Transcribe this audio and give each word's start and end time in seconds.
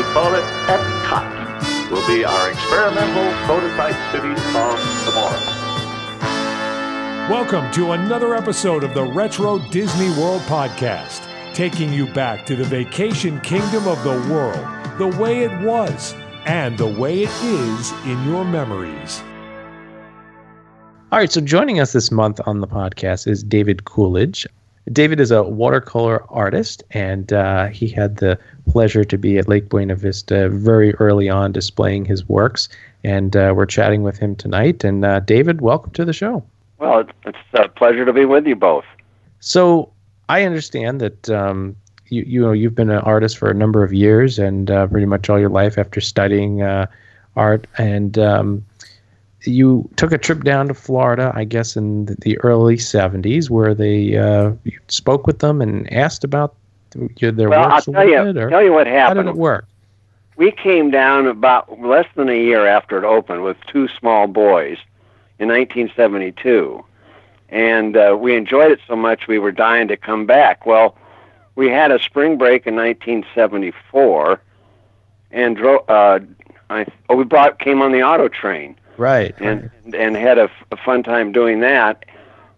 We 0.00 0.06
call 0.14 0.34
it 0.34 0.44
Epcot. 0.64 1.90
Will 1.90 2.06
be 2.06 2.24
our 2.24 2.50
experimental 2.50 3.32
prototype 3.44 3.94
city 4.10 4.30
of 4.32 5.04
tomorrow. 5.04 5.38
Welcome 7.28 7.70
to 7.72 7.92
another 7.92 8.34
episode 8.34 8.82
of 8.82 8.94
the 8.94 9.04
Retro 9.04 9.58
Disney 9.68 10.08
World 10.18 10.40
Podcast, 10.44 11.28
taking 11.52 11.92
you 11.92 12.06
back 12.14 12.46
to 12.46 12.56
the 12.56 12.64
vacation 12.64 13.42
kingdom 13.42 13.86
of 13.86 14.02
the 14.02 14.32
world, 14.32 14.66
the 14.96 15.08
way 15.22 15.42
it 15.42 15.60
was, 15.60 16.14
and 16.46 16.78
the 16.78 16.98
way 16.98 17.24
it 17.24 17.42
is 17.42 17.92
in 18.06 18.24
your 18.26 18.46
memories. 18.46 19.22
All 21.12 21.18
right, 21.18 21.30
so 21.30 21.42
joining 21.42 21.78
us 21.78 21.92
this 21.92 22.10
month 22.10 22.40
on 22.46 22.60
the 22.60 22.66
podcast 22.66 23.26
is 23.26 23.42
David 23.42 23.84
Coolidge. 23.84 24.46
David 24.92 25.20
is 25.20 25.30
a 25.30 25.42
watercolor 25.42 26.24
artist, 26.30 26.82
and 26.90 27.32
uh, 27.32 27.66
he 27.66 27.88
had 27.88 28.16
the 28.16 28.38
pleasure 28.68 29.04
to 29.04 29.18
be 29.18 29.38
at 29.38 29.48
Lake 29.48 29.68
Buena 29.68 29.94
Vista 29.94 30.48
very 30.48 30.94
early 30.94 31.28
on 31.28 31.52
displaying 31.52 32.04
his 32.04 32.28
works. 32.28 32.68
And 33.04 33.36
uh, 33.36 33.52
we're 33.56 33.66
chatting 33.66 34.02
with 34.02 34.18
him 34.18 34.34
tonight. 34.36 34.84
And 34.84 35.04
uh, 35.04 35.20
David, 35.20 35.60
welcome 35.60 35.92
to 35.92 36.04
the 36.04 36.12
show. 36.12 36.42
Well, 36.78 37.00
it's, 37.00 37.12
it's 37.24 37.38
a 37.54 37.68
pleasure 37.68 38.04
to 38.04 38.12
be 38.12 38.24
with 38.24 38.46
you 38.46 38.56
both. 38.56 38.84
So 39.40 39.92
I 40.28 40.44
understand 40.44 41.00
that 41.00 41.30
um, 41.30 41.76
you 42.08 42.22
you 42.26 42.40
know 42.40 42.52
you've 42.52 42.74
been 42.74 42.90
an 42.90 42.98
artist 42.98 43.38
for 43.38 43.50
a 43.50 43.54
number 43.54 43.82
of 43.82 43.92
years 43.92 44.38
and 44.38 44.70
uh, 44.70 44.86
pretty 44.86 45.06
much 45.06 45.30
all 45.30 45.38
your 45.38 45.48
life 45.48 45.78
after 45.78 46.00
studying 46.00 46.62
uh, 46.62 46.86
art 47.36 47.66
and 47.78 48.18
um, 48.18 48.64
you 49.44 49.88
took 49.96 50.12
a 50.12 50.18
trip 50.18 50.44
down 50.44 50.68
to 50.68 50.74
Florida, 50.74 51.32
I 51.34 51.44
guess, 51.44 51.76
in 51.76 52.06
the 52.06 52.38
early 52.38 52.76
'70s, 52.76 53.48
where 53.48 53.74
they 53.74 54.16
uh, 54.16 54.52
you 54.64 54.78
spoke 54.88 55.26
with 55.26 55.38
them 55.38 55.60
and 55.60 55.90
asked 55.92 56.24
about 56.24 56.54
their 56.90 57.48
well, 57.48 57.70
works. 57.70 57.88
I'll 57.88 57.94
tell 57.94 58.08
you, 58.08 58.32
tell 58.32 58.62
you 58.62 58.72
what 58.72 58.86
happened. 58.86 59.18
How 59.18 59.22
did 59.24 59.30
it 59.30 59.36
work? 59.36 59.66
We 60.36 60.50
came 60.50 60.90
down 60.90 61.26
about 61.26 61.80
less 61.80 62.06
than 62.14 62.28
a 62.28 62.38
year 62.38 62.66
after 62.66 62.98
it 62.98 63.04
opened 63.04 63.44
with 63.44 63.56
two 63.66 63.88
small 63.88 64.26
boys 64.26 64.78
in 65.38 65.48
1972, 65.48 66.84
and 67.50 67.96
uh, 67.96 68.16
we 68.18 68.36
enjoyed 68.36 68.70
it 68.70 68.80
so 68.86 68.96
much 68.96 69.26
we 69.26 69.38
were 69.38 69.52
dying 69.52 69.88
to 69.88 69.96
come 69.96 70.26
back. 70.26 70.66
Well, 70.66 70.96
we 71.56 71.68
had 71.68 71.90
a 71.90 71.98
spring 71.98 72.38
break 72.38 72.66
in 72.66 72.74
1974, 72.74 74.40
and 75.30 75.56
drove. 75.56 75.88
Uh, 75.88 76.20
I, 76.68 76.86
oh, 77.08 77.16
we 77.16 77.24
brought 77.24 77.58
came 77.58 77.82
on 77.82 77.90
the 77.90 78.02
auto 78.02 78.28
train 78.28 78.76
Right. 79.00 79.34
and 79.40 79.70
and 79.94 80.14
had 80.14 80.36
a, 80.38 80.42
f- 80.42 80.64
a 80.72 80.76
fun 80.76 81.02
time 81.02 81.32
doing 81.32 81.60
that. 81.60 82.04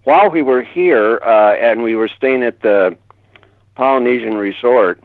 While 0.02 0.28
we 0.30 0.42
were 0.42 0.60
here, 0.62 1.20
uh, 1.22 1.54
and 1.54 1.84
we 1.84 1.94
were 1.94 2.08
staying 2.08 2.42
at 2.42 2.60
the 2.62 2.96
Polynesian 3.76 4.34
Resort, 4.36 5.00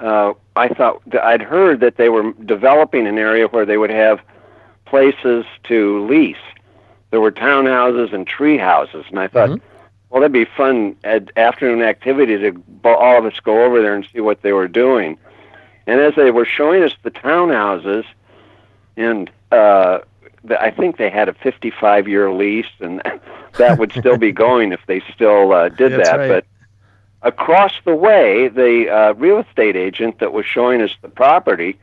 uh, 0.00 0.34
I 0.56 0.68
thought 0.68 1.00
I'd 1.22 1.40
heard 1.40 1.80
that 1.80 1.96
they 1.96 2.10
were 2.10 2.32
developing 2.44 3.06
an 3.06 3.16
area 3.16 3.46
where 3.46 3.64
they 3.64 3.78
would 3.78 3.88
have 3.90 4.20
places 4.84 5.46
to 5.64 6.06
lease. 6.06 6.36
There 7.10 7.22
were 7.22 7.32
townhouses 7.32 8.12
and 8.12 8.26
tree 8.26 8.58
houses, 8.58 9.06
and 9.08 9.18
I 9.18 9.28
thought, 9.28 9.48
Mhm. 9.48 9.60
well, 10.10 10.20
that'd 10.20 10.32
be 10.32 10.44
fun 10.44 10.94
ad- 11.04 11.32
afternoon 11.36 11.80
activity 11.82 12.36
to 12.36 12.62
all 12.84 13.16
of 13.18 13.24
us 13.24 13.40
go 13.40 13.64
over 13.64 13.80
there 13.80 13.94
and 13.94 14.06
see 14.12 14.20
what 14.20 14.42
they 14.42 14.52
were 14.52 14.68
doing. 14.68 15.16
And 15.86 16.00
as 16.00 16.14
they 16.16 16.30
were 16.30 16.44
showing 16.44 16.82
us 16.82 16.94
the 17.02 17.10
townhouses, 17.10 18.04
and 18.98 19.30
uh, 19.50 20.00
I 20.48 20.70
think 20.70 20.96
they 20.96 21.10
had 21.10 21.28
a 21.28 21.34
55 21.34 22.08
year 22.08 22.32
lease, 22.32 22.66
and 22.80 23.02
that 23.58 23.78
would 23.78 23.92
still 23.92 24.16
be 24.16 24.32
going 24.32 24.72
if 24.72 24.80
they 24.86 25.02
still 25.14 25.52
uh, 25.52 25.68
did 25.68 25.92
That's 25.92 26.08
that. 26.08 26.16
right. 26.16 26.28
But 26.28 26.46
across 27.22 27.72
the 27.84 27.94
way, 27.94 28.48
the 28.48 28.88
uh, 28.88 29.12
real 29.14 29.38
estate 29.38 29.76
agent 29.76 30.18
that 30.20 30.32
was 30.32 30.46
showing 30.46 30.80
us 30.80 30.92
the 31.02 31.08
property 31.08 31.78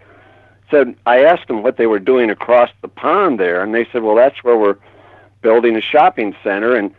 said, 0.72 0.96
I 1.06 1.24
asked 1.24 1.48
them 1.48 1.64
what 1.64 1.78
they 1.78 1.88
were 1.88 2.00
doing 2.00 2.30
across 2.30 2.70
the 2.82 2.88
pond 2.88 3.40
there, 3.40 3.62
and 3.64 3.74
they 3.74 3.86
said, 3.92 4.04
Well, 4.04 4.16
that's 4.16 4.44
where 4.44 4.58
we're 4.58 4.78
building 5.42 5.76
a 5.76 5.82
shopping 5.82 6.36
center. 6.44 6.76
And 6.76 6.94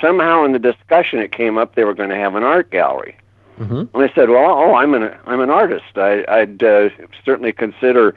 somehow 0.00 0.44
in 0.44 0.52
the 0.52 0.58
discussion, 0.58 1.20
it 1.20 1.32
came 1.32 1.56
up 1.56 1.74
they 1.74 1.84
were 1.84 1.94
going 1.94 2.10
to 2.10 2.16
have 2.16 2.34
an 2.34 2.42
art 2.42 2.70
gallery. 2.70 3.16
Mhm. 3.58 3.88
And 3.94 4.02
I 4.02 4.12
said, 4.14 4.30
"Well, 4.30 4.50
oh, 4.50 4.74
I'm 4.74 4.94
an 4.94 5.14
I'm 5.26 5.40
an 5.40 5.50
artist. 5.50 5.96
I, 5.96 6.24
I'd 6.28 6.62
uh, 6.62 6.88
certainly 7.24 7.52
consider 7.52 8.16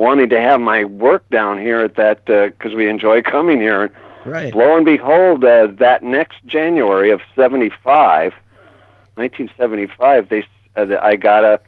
wanting 0.00 0.30
to 0.30 0.40
have 0.40 0.60
my 0.60 0.84
work 0.84 1.28
down 1.30 1.58
here 1.58 1.80
at 1.80 1.94
that 1.94 2.24
because 2.24 2.74
we 2.74 2.88
enjoy 2.88 3.22
coming 3.36 3.60
here." 3.60 3.82
And 3.82 3.92
Right. 4.24 4.54
lo 4.54 4.76
and 4.76 4.84
behold, 4.84 5.42
uh, 5.44 5.68
that 5.78 6.02
next 6.02 6.44
January 6.44 7.10
of 7.10 7.22
'75, 7.34 8.34
1975, 9.14 10.28
they 10.28 10.44
uh, 10.76 10.98
I 11.00 11.16
got 11.16 11.44
a 11.44 11.60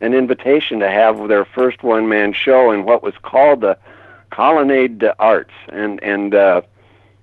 an 0.00 0.12
invitation 0.12 0.80
to 0.80 0.90
have 0.90 1.28
their 1.28 1.44
first 1.44 1.82
one 1.82 2.08
man 2.08 2.32
show 2.32 2.70
in 2.70 2.84
what 2.84 3.02
was 3.02 3.14
called 3.22 3.62
the 3.62 3.78
Colonnade 4.30 4.98
des 4.98 5.14
Arts, 5.18 5.54
and 5.68 6.02
and 6.02 6.34
uh, 6.34 6.60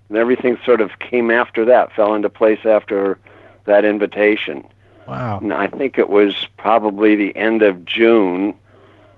and 0.09 0.17
everything 0.17 0.57
sort 0.65 0.81
of 0.81 0.97
came 0.99 1.29
after 1.29 1.65
that, 1.65 1.93
fell 1.93 2.13
into 2.15 2.29
place 2.29 2.65
after 2.65 3.19
that 3.65 3.85
invitation. 3.85 4.65
Wow. 5.07 5.39
And 5.39 5.53
I 5.53 5.67
think 5.67 5.97
it 5.97 6.09
was 6.09 6.47
probably 6.57 7.15
the 7.15 7.35
end 7.35 7.61
of 7.61 7.85
June 7.85 8.55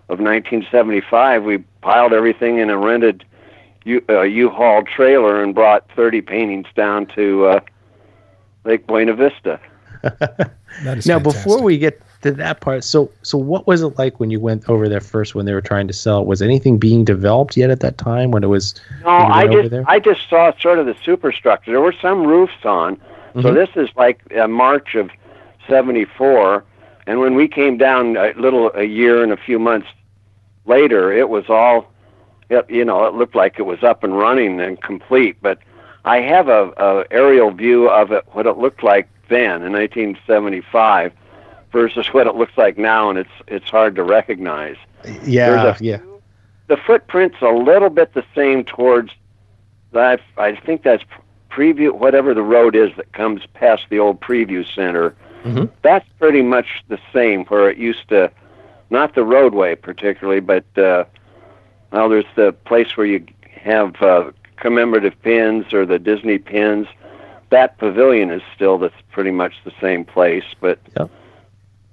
of 0.10 0.20
1975. 0.20 1.44
We 1.44 1.58
piled 1.82 2.14
everything 2.14 2.58
in 2.60 2.70
a 2.70 2.78
rented 2.78 3.26
U, 3.86 4.04
uh, 4.10 4.22
U-Haul 4.22 4.84
trailer 4.84 5.42
and 5.44 5.54
brought 5.54 5.90
30 5.96 6.22
paintings 6.22 6.68
down 6.76 7.06
to 7.08 7.46
uh, 7.46 7.60
Lake 8.64 8.86
Buena 8.88 9.14
Vista. 9.14 9.60
That 10.84 10.98
is 10.98 11.06
Now, 11.08 11.20
fantastic. 11.20 11.44
before 11.46 11.62
we 11.64 11.78
get 11.78 12.02
to 12.24 12.32
that 12.34 12.60
part, 12.60 12.84
so 12.84 13.10
so 13.22 13.38
what 13.38 13.66
was 13.66 13.82
it 13.82 13.98
like 13.98 14.20
when 14.20 14.30
you 14.30 14.42
went 14.42 14.68
over 14.68 14.90
there 14.90 15.00
first 15.00 15.34
when 15.34 15.46
they 15.46 15.54
were 15.54 15.62
trying 15.62 15.88
to 15.88 15.94
sell 15.94 16.20
it? 16.20 16.28
Was 16.28 16.42
anything 16.42 16.78
being 16.78 17.06
developed 17.06 17.56
yet 17.56 17.70
at 17.70 17.80
that 17.80 17.98
time 17.98 18.32
when 18.32 18.44
it 18.44 18.48
was? 18.48 18.76
No, 19.04 19.10
I 19.10 19.48
just 19.48 19.70
there? 19.72 19.86
I 19.88 20.00
just 20.00 20.28
saw 20.30 20.52
sort 20.60 20.80
of 20.80 20.86
the 20.86 20.96
superstructure. 21.06 21.72
There 21.72 21.80
were 21.80 21.96
some 22.02 22.28
roofs 22.28 22.66
on, 22.66 23.00
so 23.36 23.42
Mhm. 23.44 23.54
this 23.54 23.70
is 23.78 23.90
like 23.96 24.20
uh, 24.38 24.50
March 24.50 24.96
of 24.96 25.10
'74, 25.70 26.66
and 27.08 27.20
when 27.20 27.36
we 27.36 27.48
came 27.48 27.78
down 27.78 28.18
a 28.18 28.34
little 28.36 28.72
a 28.74 28.84
year 28.84 29.24
and 29.24 29.32
a 29.32 29.38
few 29.38 29.60
months 29.60 29.88
later, 30.66 31.12
it 31.12 31.30
was 31.30 31.46
all, 31.50 31.92
yep, 32.50 32.70
you 32.70 32.84
know, 32.84 33.06
it 33.06 33.14
looked 33.14 33.36
like 33.36 33.60
it 33.60 33.64
was 33.64 33.84
up 33.84 34.04
and 34.04 34.18
running 34.18 34.60
and 34.60 34.82
complete. 34.82 35.38
But 35.42 35.60
I 36.04 36.22
have 36.22 36.48
a, 36.48 36.72
a 36.78 37.06
aerial 37.12 37.52
view 37.52 37.90
of 37.90 38.12
it, 38.12 38.26
what 38.32 38.48
it 38.48 38.58
looked 38.58 38.84
like 38.84 39.08
then 39.30 39.64
in 39.64 39.74
1975, 39.74 41.14
versus 41.72 42.08
what 42.14 42.28
it 42.28 42.36
looks 42.36 42.58
like 42.58 42.78
now, 42.78 43.10
and 43.10 43.20
it's 43.20 43.30
it's 43.48 43.70
hard 43.70 43.96
to 43.96 44.04
recognize 44.04 44.78
yeah, 45.24 45.76
a 45.76 45.84
yeah. 45.84 46.00
the 46.68 46.78
footprint's 46.78 47.38
a 47.42 47.50
little 47.50 47.90
bit 47.90 48.14
the 48.14 48.26
same 48.34 48.64
towards 48.64 49.12
that. 49.92 50.22
I 50.38 50.56
think 50.56 50.84
that's 50.84 51.04
preview, 51.50 51.92
whatever 51.92 52.34
the 52.34 52.44
road 52.44 52.76
is 52.76 52.92
that 52.98 53.12
comes 53.14 53.46
past 53.54 53.86
the 53.90 54.00
old 54.00 54.22
preview 54.22 54.66
center. 54.74 55.16
Mhm. 55.46 55.70
That's 55.84 56.08
pretty 56.20 56.42
much 56.42 56.84
the 56.88 57.00
same 57.14 57.46
where 57.46 57.70
it 57.70 57.78
used 57.78 58.10
to, 58.10 58.32
not 58.90 59.14
the 59.16 59.24
roadway 59.24 59.76
particularly, 59.76 60.40
but 60.42 60.66
uh, 60.78 61.06
well, 61.92 62.10
there's 62.10 62.26
the 62.36 62.52
place 62.66 62.98
where 62.98 63.06
you 63.08 63.26
have 63.54 64.02
uh, 64.02 64.32
commemorative 64.58 65.14
pins 65.22 65.72
or 65.74 65.86
the 65.86 66.00
Disney 66.00 66.38
pins. 66.38 66.88
That 67.52 67.78
pavilion 67.78 68.32
is 68.32 68.42
still 68.56 68.78
that's 68.78 68.94
pretty 69.12 69.32
much 69.32 69.54
the 69.64 69.72
same 69.80 70.04
place, 70.04 70.44
but 70.60 70.80
Yep. 70.98 71.10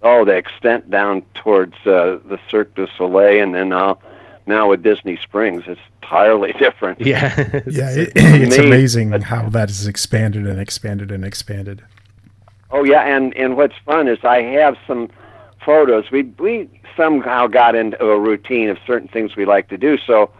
oh, 0.03 0.25
the 0.25 0.33
extent 0.37 0.91
down 0.91 1.23
towards 1.35 1.75
uh, 1.87 2.19
the 2.25 2.39
Cirque 2.51 2.75
du 2.75 2.87
Soleil, 2.97 3.43
and 3.43 3.55
then 3.55 3.69
now 3.69 3.99
now 4.47 4.69
with 4.71 4.83
Disney 4.83 5.17
Springs, 5.23 5.63
it's 5.67 5.81
entirely 6.03 6.53
different. 6.59 7.01
Yeah. 7.01 7.35
yeah, 7.67 7.91
it, 7.91 8.13
it's 8.17 8.59
amazing 8.59 9.13
how 9.13 9.49
that 9.51 9.69
has 9.69 9.87
expanded 9.87 10.47
and 10.47 10.59
expanded 10.59 11.13
and 11.13 11.25
expanded. 11.25 11.83
Oh 12.73 12.85
yeah, 12.85 13.03
and 13.03 13.37
and 13.37 13.57
what's 13.57 13.77
fun 13.85 14.09
is 14.09 14.19
I 14.25 14.43
have 14.43 14.77
some 14.87 15.11
photos. 15.65 16.11
We 16.11 16.23
we 16.39 16.69
somehow 16.97 17.47
got 17.47 17.75
into 17.75 18.05
a 18.05 18.19
routine 18.19 18.69
of 18.69 18.79
certain 18.87 19.09
things 19.09 19.37
we 19.37 19.45
like 19.45 19.69
to 19.69 19.79
do. 19.79 19.99
So 19.99 20.31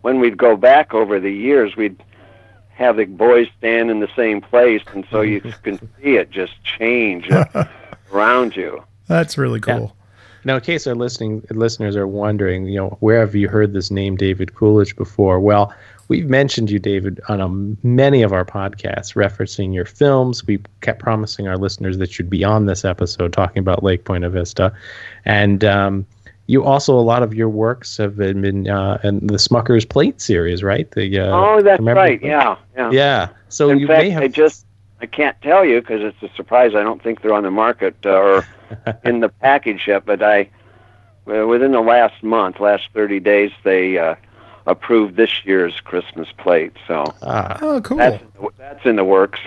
when 0.00 0.18
we'd 0.18 0.38
go 0.38 0.56
back 0.56 0.94
over 0.94 1.20
the 1.20 1.30
years, 1.30 1.76
we'd 1.76 2.02
have 2.70 2.96
the 2.96 3.04
boys 3.04 3.48
stand 3.58 3.90
in 3.90 4.00
the 4.00 4.08
same 4.16 4.40
place, 4.40 4.82
and 4.92 5.06
so 5.10 5.20
you 5.20 5.40
can 5.62 5.78
see 5.78 6.16
it 6.16 6.30
just 6.30 6.62
change 6.64 7.28
around 8.12 8.56
you. 8.56 8.82
That's 9.06 9.36
really 9.36 9.60
cool. 9.60 9.94
Now, 10.44 10.56
in 10.56 10.60
case 10.60 10.86
our 10.88 10.94
listening 10.94 11.44
listeners 11.50 11.94
are 11.94 12.06
wondering, 12.06 12.66
you 12.66 12.76
know, 12.76 12.96
where 13.00 13.20
have 13.20 13.34
you 13.34 13.48
heard 13.48 13.74
this 13.74 13.92
name 13.92 14.16
David 14.16 14.54
Coolidge 14.54 14.96
before? 14.96 15.38
Well, 15.38 15.72
we've 16.08 16.28
mentioned 16.28 16.70
you, 16.70 16.78
David, 16.78 17.20
on 17.28 17.40
a, 17.40 17.48
many 17.86 18.22
of 18.22 18.32
our 18.32 18.44
podcasts, 18.44 19.14
referencing 19.14 19.74
your 19.74 19.84
films. 19.84 20.46
We 20.46 20.60
kept 20.80 21.00
promising 21.00 21.48
our 21.48 21.56
listeners 21.56 21.98
that 21.98 22.18
you'd 22.18 22.30
be 22.30 22.44
on 22.44 22.66
this 22.66 22.84
episode 22.84 23.32
talking 23.32 23.58
about 23.60 23.82
Lake 23.82 24.04
Buena 24.04 24.30
Vista, 24.30 24.72
and 25.24 25.64
um, 25.64 26.06
you 26.46 26.64
also 26.64 26.98
a 26.98 27.00
lot 27.00 27.22
of 27.22 27.34
your 27.34 27.48
works 27.48 27.96
have 27.96 28.16
been, 28.16 28.42
been 28.42 28.68
uh, 28.68 28.98
in 29.04 29.26
the 29.26 29.34
Smucker's 29.34 29.84
Plate 29.84 30.20
series, 30.20 30.62
right? 30.62 30.90
The 30.90 31.20
uh, 31.20 31.36
oh, 31.36 31.62
that's 31.62 31.82
right. 31.82 32.20
Yeah, 32.22 32.56
yeah. 32.76 32.90
yeah. 32.90 33.28
So 33.48 33.70
In 33.70 33.78
you 33.78 33.86
fact, 33.86 34.02
may 34.02 34.10
have 34.10 34.22
I 34.22 34.28
just 34.28 34.66
I 35.00 35.06
can't 35.06 35.40
tell 35.42 35.64
you 35.64 35.80
because 35.80 36.02
it's 36.02 36.22
a 36.22 36.34
surprise. 36.36 36.74
I 36.74 36.82
don't 36.82 37.02
think 37.02 37.22
they're 37.22 37.34
on 37.34 37.42
the 37.42 37.50
market 37.50 37.96
uh, 38.04 38.10
or 38.10 38.46
in 39.04 39.20
the 39.20 39.28
package 39.28 39.84
yet. 39.86 40.04
But 40.04 40.22
I, 40.22 40.50
well, 41.24 41.46
within 41.46 41.72
the 41.72 41.80
last 41.80 42.22
month, 42.22 42.60
last 42.60 42.88
thirty 42.92 43.20
days, 43.20 43.50
they 43.64 43.98
uh, 43.98 44.16
approved 44.66 45.16
this 45.16 45.44
year's 45.44 45.80
Christmas 45.80 46.28
plate. 46.38 46.72
So 46.86 47.04
ah, 47.22 47.58
Oh, 47.62 47.80
cool. 47.80 47.98
that's 47.98 48.22
that's 48.58 48.84
in 48.86 48.96
the 48.96 49.04
works. 49.04 49.40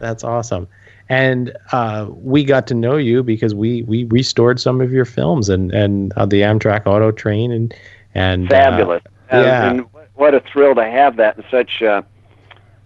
That's 0.00 0.24
awesome. 0.24 0.66
And 1.08 1.56
uh, 1.72 2.08
we 2.10 2.42
got 2.44 2.66
to 2.66 2.74
know 2.74 2.96
you 2.96 3.22
because 3.22 3.54
we, 3.54 3.82
we 3.82 4.04
restored 4.04 4.58
some 4.60 4.80
of 4.80 4.90
your 4.92 5.04
films 5.04 5.48
and 5.48 5.72
and 5.72 6.12
uh, 6.16 6.26
the 6.26 6.40
Amtrak 6.42 6.86
Auto 6.86 7.12
Train 7.12 7.52
and 7.52 7.72
and 8.14 8.46
uh, 8.52 8.56
Fabulous. 8.56 9.02
Uh, 9.32 9.36
yeah. 9.38 9.70
And 9.70 9.84
what 10.14 10.34
a 10.34 10.40
thrill 10.40 10.74
to 10.74 10.84
have 10.84 11.16
that 11.16 11.36
in 11.38 11.44
such 11.50 11.80
uh, 11.82 12.02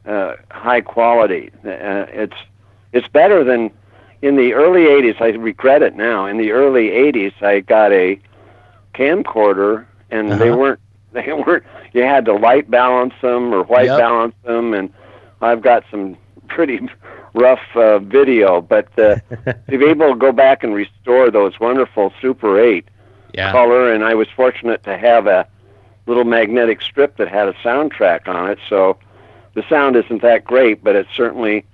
uh, 0.07 0.37
high 0.51 0.81
quality. 0.83 1.51
Uh, 1.65 2.05
it's 2.13 2.37
it's 2.93 3.09
better 3.09 3.43
than 3.43 3.71
in 4.21 4.37
the 4.37 4.53
early 4.53 4.83
'80s. 4.83 5.19
I 5.21 5.29
regret 5.31 5.81
it 5.83 5.97
now. 5.97 6.27
In 6.27 6.37
the 6.37 6.51
early 6.53 6.89
'80s, 6.91 7.43
I 7.43 7.61
got 7.61 7.91
a 7.93 8.21
camcorder, 8.95 9.87
and 10.11 10.33
they 10.33 10.49
Uh-huh. 10.51 10.59
weren't 10.59 10.81
they 11.13 11.33
weren't. 11.33 11.65
You 11.93 12.03
had 12.03 12.25
to 12.27 12.35
light 12.35 12.71
balance 12.71 13.15
them 13.23 13.53
or 13.53 13.65
white 13.65 13.87
Yep. 13.87 13.99
balance 13.99 14.35
them, 14.45 14.75
and 14.75 14.93
I've 15.41 15.63
got 15.63 15.85
some 15.91 16.17
pretty 16.49 16.81
rough 17.35 17.61
uh, 17.75 17.99
video. 17.99 18.61
But 18.61 18.87
uh, 18.99 19.17
to 19.71 19.79
be 19.79 19.87
able 19.87 20.13
to 20.13 20.17
go 20.19 20.33
back 20.33 20.63
and 20.63 20.75
restore 20.75 21.31
those 21.31 21.59
wonderful 21.61 22.13
Super 22.21 22.59
8 22.61 22.89
yeah 23.35 23.53
color, 23.53 23.93
and 23.93 24.05
I 24.05 24.15
was 24.15 24.29
fortunate 24.35 24.83
to 24.85 24.97
have 24.97 25.27
a 25.27 25.47
little 26.07 26.25
magnetic 26.25 26.83
strip 26.83 27.17
that 27.19 27.29
had 27.29 27.49
a 27.49 27.53
soundtrack 27.55 28.27
on 28.27 28.51
it. 28.51 28.59
So 28.69 28.97
the 29.55 29.65
sound 29.69 29.97
isn't 29.97 30.23
that 30.23 30.45
great, 30.45 30.83
but 30.83 30.97
it 30.97 31.07
certainly 31.15 31.65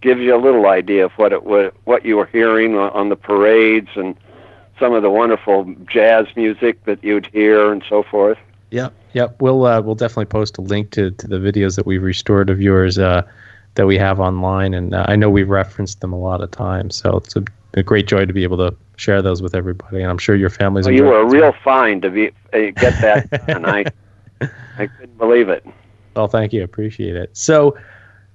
gives 0.00 0.20
you 0.20 0.34
a 0.34 0.38
little 0.38 0.66
idea 0.66 1.04
of 1.04 1.12
what 1.12 1.32
it 1.32 1.44
wa 1.44 1.70
what 1.84 2.04
you 2.04 2.16
were 2.16 2.26
hearing 2.26 2.76
on 2.76 3.08
the 3.08 3.16
parades 3.16 3.88
and 3.96 4.14
some 4.78 4.92
of 4.92 5.02
the 5.02 5.10
wonderful 5.10 5.72
jazz 5.86 6.26
music 6.36 6.84
that 6.84 7.02
you'd 7.02 7.26
hear 7.26 7.72
and 7.72 7.82
so 7.88 8.02
forth. 8.02 8.38
Yep, 8.74 8.92
yep. 9.12 9.40
We'll 9.40 9.66
uh, 9.66 9.80
we'll 9.80 9.94
definitely 9.94 10.24
post 10.24 10.58
a 10.58 10.60
link 10.60 10.90
to, 10.90 11.12
to 11.12 11.28
the 11.28 11.36
videos 11.36 11.76
that 11.76 11.86
we've 11.86 12.02
restored 12.02 12.50
of 12.50 12.60
yours 12.60 12.98
uh, 12.98 13.22
that 13.76 13.86
we 13.86 13.96
have 13.98 14.18
online, 14.18 14.74
and 14.74 14.92
uh, 14.92 15.04
I 15.06 15.14
know 15.14 15.30
we've 15.30 15.48
referenced 15.48 16.00
them 16.00 16.12
a 16.12 16.18
lot 16.18 16.40
of 16.40 16.50
times. 16.50 16.96
So 16.96 17.18
it's 17.18 17.36
a, 17.36 17.44
a 17.74 17.84
great 17.84 18.08
joy 18.08 18.24
to 18.24 18.32
be 18.32 18.42
able 18.42 18.56
to 18.56 18.76
share 18.96 19.22
those 19.22 19.40
with 19.40 19.54
everybody, 19.54 20.02
and 20.02 20.10
I'm 20.10 20.18
sure 20.18 20.34
your 20.34 20.50
families. 20.50 20.86
So 20.86 20.90
you 20.90 21.04
were 21.04 21.20
a 21.20 21.24
real 21.24 21.42
well. 21.42 21.56
find 21.62 22.02
to 22.02 22.10
be 22.10 22.30
uh, 22.52 22.72
get 22.74 23.00
that, 23.00 23.48
and 23.48 23.64
I 23.64 23.84
I 24.76 24.88
couldn't 24.88 25.18
believe 25.18 25.48
it. 25.50 25.64
Well, 26.16 26.26
thank 26.26 26.52
you. 26.52 26.64
Appreciate 26.64 27.14
it. 27.14 27.30
So, 27.32 27.78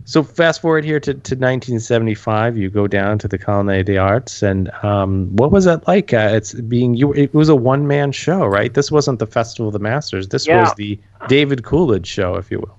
so 0.05 0.23
fast 0.23 0.61
forward 0.61 0.83
here 0.85 0.99
to, 0.99 1.13
to 1.13 1.35
1975. 1.35 2.57
You 2.57 2.69
go 2.69 2.87
down 2.87 3.19
to 3.19 3.27
the 3.27 3.37
Colonnade 3.37 3.85
des 3.85 3.97
Arts, 3.97 4.41
and 4.41 4.71
um, 4.83 5.35
what 5.35 5.51
was 5.51 5.65
that 5.65 5.87
like? 5.87 6.13
Uh, 6.13 6.29
it's 6.33 6.53
being 6.53 6.95
you. 6.95 7.13
It 7.13 7.33
was 7.33 7.49
a 7.49 7.55
one 7.55 7.87
man 7.87 8.11
show, 8.11 8.45
right? 8.45 8.73
This 8.73 8.91
wasn't 8.91 9.19
the 9.19 9.27
Festival 9.27 9.67
of 9.67 9.73
the 9.73 9.79
Masters. 9.79 10.29
This 10.29 10.47
Yeah. 10.47 10.61
was 10.61 10.73
the 10.75 10.97
David 11.27 11.63
Coolidge 11.63 12.07
show, 12.07 12.35
if 12.35 12.49
you 12.49 12.59
will. 12.59 12.75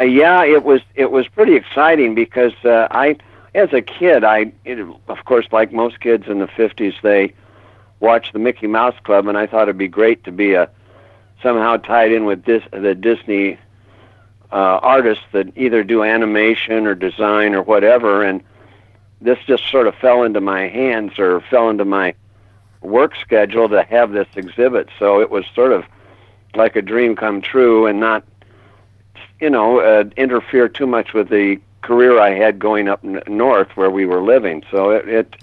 Uh, 0.00 0.04
yeah, 0.04 0.44
it 0.44 0.64
was 0.64 0.80
it 0.94 1.10
was 1.10 1.28
pretty 1.28 1.54
exciting 1.54 2.14
because 2.14 2.54
uh, 2.64 2.88
I, 2.90 3.16
as 3.54 3.72
a 3.72 3.82
kid, 3.82 4.24
I 4.24 4.52
it, 4.64 4.78
of 5.08 5.24
course 5.24 5.46
like 5.52 5.72
most 5.72 6.00
kids 6.00 6.26
in 6.28 6.38
the 6.38 6.48
'50s, 6.48 6.94
they 7.02 7.34
watched 8.00 8.32
the 8.32 8.38
Mickey 8.38 8.66
Mouse 8.66 8.96
Club, 9.04 9.28
and 9.28 9.38
I 9.38 9.46
thought 9.46 9.64
it'd 9.64 9.78
be 9.78 9.88
great 9.88 10.24
to 10.24 10.32
be 10.32 10.54
a 10.54 10.68
somehow 11.42 11.76
tied 11.76 12.10
in 12.12 12.24
with 12.24 12.44
this 12.44 12.62
the 12.72 12.94
Disney 12.94 13.58
uh, 14.52 14.78
artists 14.82 15.24
that 15.32 15.56
either 15.56 15.82
do 15.82 16.02
animation 16.02 16.86
or 16.86 16.94
design 16.94 17.54
or 17.54 17.62
whatever, 17.62 18.22
and 18.22 18.42
this 19.20 19.38
just 19.46 19.68
sort 19.70 19.86
of 19.86 19.94
fell 19.96 20.24
into 20.24 20.40
my 20.40 20.68
hands 20.68 21.18
or 21.18 21.40
fell 21.42 21.70
into 21.70 21.84
my 21.84 22.14
work 22.80 23.14
schedule 23.16 23.68
to 23.68 23.82
have 23.84 24.12
this 24.12 24.28
exhibit. 24.36 24.88
So 24.98 25.20
it 25.20 25.30
was 25.30 25.44
sort 25.54 25.72
of 25.72 25.84
like 26.54 26.76
a 26.76 26.82
dream 26.82 27.16
come 27.16 27.40
true, 27.40 27.86
and 27.86 27.98
not 27.98 28.24
you 29.42 29.50
know, 29.50 29.80
uh, 29.80 30.04
interfere 30.16 30.68
too 30.68 30.86
much 30.86 31.12
with 31.12 31.28
the 31.28 31.60
career 31.82 32.20
I 32.20 32.30
had 32.30 32.60
going 32.60 32.88
up 32.88 33.00
n- 33.04 33.22
north 33.26 33.76
where 33.76 33.90
we 33.90 34.06
were 34.06 34.22
living. 34.22 34.62
So 34.70 34.90
it, 34.90 35.08
it 35.08 35.36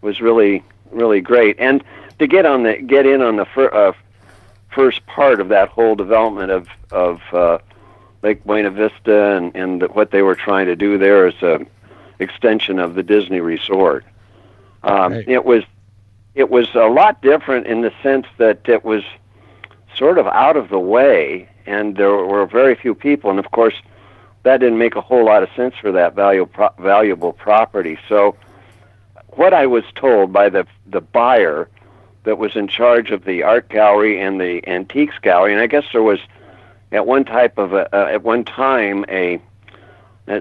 was 0.00 0.22
really, 0.22 0.64
really 0.90 1.20
great. 1.20 1.56
And 1.58 1.84
to 2.18 2.26
get 2.26 2.46
on 2.46 2.62
the 2.62 2.78
get 2.78 3.04
in 3.04 3.20
on 3.20 3.36
the 3.36 3.44
fir- 3.44 3.74
uh, 3.74 3.92
first 4.70 5.04
part 5.06 5.38
of 5.38 5.48
that 5.50 5.68
whole 5.68 5.94
development 5.94 6.50
of 6.50 6.68
of 6.90 7.20
uh, 7.30 7.58
Lake 8.26 8.44
Buena 8.44 8.72
Vista 8.72 9.36
and 9.36 9.54
and 9.54 9.82
what 9.94 10.10
they 10.10 10.22
were 10.22 10.34
trying 10.34 10.66
to 10.66 10.74
do 10.74 10.98
there 10.98 11.28
as 11.28 11.40
a 11.42 11.64
extension 12.18 12.80
of 12.80 12.96
the 12.96 13.04
Disney 13.04 13.40
Resort. 13.40 14.04
Um, 14.82 15.12
Right. 15.12 15.28
It 15.28 15.44
was 15.44 15.62
it 16.34 16.50
was 16.50 16.66
a 16.74 16.88
lot 16.88 17.22
different 17.22 17.68
in 17.68 17.82
the 17.82 17.92
sense 18.02 18.26
that 18.38 18.68
it 18.68 18.84
was 18.84 19.04
sort 19.96 20.18
of 20.18 20.26
out 20.26 20.56
of 20.56 20.68
the 20.70 20.78
way, 20.78 21.48
and 21.66 21.96
there 21.96 22.10
were 22.10 22.44
very 22.46 22.74
few 22.74 22.94
people, 22.96 23.30
and 23.30 23.38
of 23.38 23.52
course, 23.52 23.74
that 24.42 24.58
didn't 24.58 24.78
make 24.78 24.96
a 24.96 25.00
whole 25.00 25.24
lot 25.24 25.44
of 25.44 25.48
sense 25.54 25.74
for 25.80 25.92
that 25.92 26.14
valuable 26.14 26.52
pro- 26.52 26.84
valuable 26.84 27.32
property. 27.32 27.96
So, 28.08 28.36
what 29.28 29.54
I 29.54 29.66
was 29.66 29.84
told 29.94 30.32
by 30.32 30.48
the 30.48 30.66
the 30.86 31.00
buyer 31.00 31.68
that 32.24 32.38
was 32.38 32.56
in 32.56 32.66
charge 32.66 33.12
of 33.12 33.24
the 33.24 33.44
art 33.44 33.68
gallery 33.68 34.20
and 34.20 34.40
the 34.40 34.66
antiques 34.66 35.18
gallery, 35.22 35.52
and 35.52 35.62
I 35.62 35.68
guess 35.68 35.84
there 35.92 36.02
was 36.02 36.18
at 36.92 37.06
one 37.06 37.24
type 37.24 37.58
of 37.58 37.72
a, 37.72 37.94
uh, 37.94 38.06
at 38.06 38.22
one 38.22 38.44
time 38.44 39.04
a, 39.08 39.40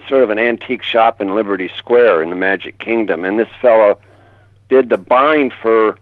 sort 0.08 0.24
of 0.24 0.30
an 0.30 0.40
antique 0.40 0.84
shop 0.84 1.22
in 1.22 1.36
Liberty 1.36 1.70
Square 1.78 2.24
in 2.24 2.30
the 2.30 2.36
Magic 2.36 2.80
Kingdom, 2.80 3.24
and 3.26 3.40
this 3.40 3.50
fellow 3.62 4.00
did 4.70 4.90
the 4.90 4.98
bind 4.98 5.54
for 5.62 5.98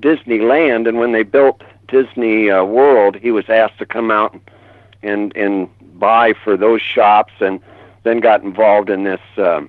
Disneyland, 0.00 0.88
and 0.88 0.98
when 0.98 1.12
they 1.12 1.24
built 1.24 1.62
Disney 1.88 2.50
uh, 2.50 2.64
World, 2.64 3.16
he 3.16 3.30
was 3.30 3.48
asked 3.48 3.78
to 3.78 3.86
come 3.86 4.10
out 4.10 4.38
and 5.02 5.34
and 5.36 5.68
buy 5.98 6.32
for 6.44 6.56
those 6.56 6.80
shops, 6.80 7.32
and 7.40 7.60
then 8.04 8.20
got 8.20 8.42
involved 8.42 8.90
in 8.90 9.04
this 9.04 9.20
um, 9.36 9.68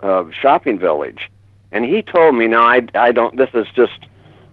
uh, 0.00 0.24
shopping 0.30 0.78
village. 0.78 1.30
And 1.70 1.86
he 1.86 2.02
told 2.02 2.34
me, 2.34 2.48
now 2.48 2.62
I 2.66 2.86
I 2.94 3.12
don't. 3.12 3.36
This 3.36 3.50
is 3.54 3.66
just 3.74 4.06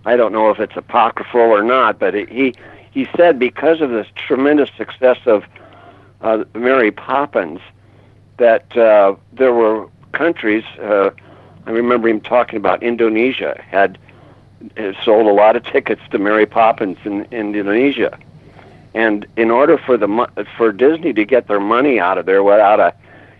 I 0.05 0.15
don't 0.15 0.31
know 0.31 0.49
if 0.51 0.59
it's 0.59 0.77
apocryphal 0.77 1.41
or 1.41 1.63
not, 1.63 1.99
but 1.99 2.15
it, 2.15 2.29
he 2.29 2.55
he 2.91 3.07
said 3.15 3.39
because 3.39 3.81
of 3.81 3.89
this 3.89 4.07
tremendous 4.15 4.69
success 4.77 5.17
of 5.25 5.43
uh, 6.21 6.43
Mary 6.53 6.91
Poppins, 6.91 7.59
that 8.37 8.75
uh, 8.75 9.15
there 9.33 9.53
were 9.53 9.87
countries. 10.13 10.63
Uh, 10.81 11.11
I 11.65 11.71
remember 11.71 12.07
him 12.07 12.21
talking 12.21 12.57
about 12.57 12.81
Indonesia 12.81 13.61
had 13.69 13.97
uh, 14.77 14.93
sold 15.03 15.27
a 15.27 15.33
lot 15.33 15.55
of 15.55 15.63
tickets 15.63 16.01
to 16.11 16.17
Mary 16.17 16.45
Poppins 16.45 16.97
in, 17.05 17.25
in 17.25 17.55
Indonesia, 17.55 18.17
and 18.93 19.25
in 19.37 19.51
order 19.51 19.77
for 19.77 19.97
the 19.97 20.27
for 20.57 20.71
Disney 20.71 21.13
to 21.13 21.25
get 21.25 21.47
their 21.47 21.59
money 21.59 21.99
out 21.99 22.17
of 22.17 22.25
there 22.25 22.43
without 22.43 22.79
a 22.79 22.93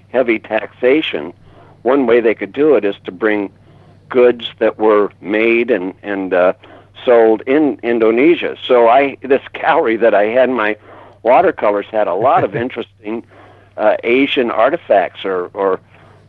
heavy 0.09 0.39
taxation, 0.39 1.33
one 1.81 2.05
way 2.05 2.19
they 2.19 2.35
could 2.35 2.53
do 2.53 2.75
it 2.75 2.85
is 2.85 2.95
to 3.05 3.11
bring 3.11 3.51
goods 4.09 4.51
that 4.59 4.77
were 4.77 5.11
made 5.21 5.71
and 5.71 5.93
and 6.03 6.33
uh, 6.33 6.53
sold 7.03 7.41
in 7.47 7.79
Indonesia. 7.83 8.55
So 8.65 8.87
I 8.87 9.17
this 9.21 9.41
gallery 9.53 9.97
that 9.97 10.13
I 10.13 10.25
had 10.25 10.49
my 10.49 10.77
watercolors 11.23 11.85
had 11.91 12.07
a 12.07 12.15
lot 12.15 12.43
of 12.43 12.55
interesting 12.63 13.25
uh, 13.77 13.97
Asian 14.03 14.51
artifacts, 14.51 15.25
or 15.25 15.47
or 15.53 15.79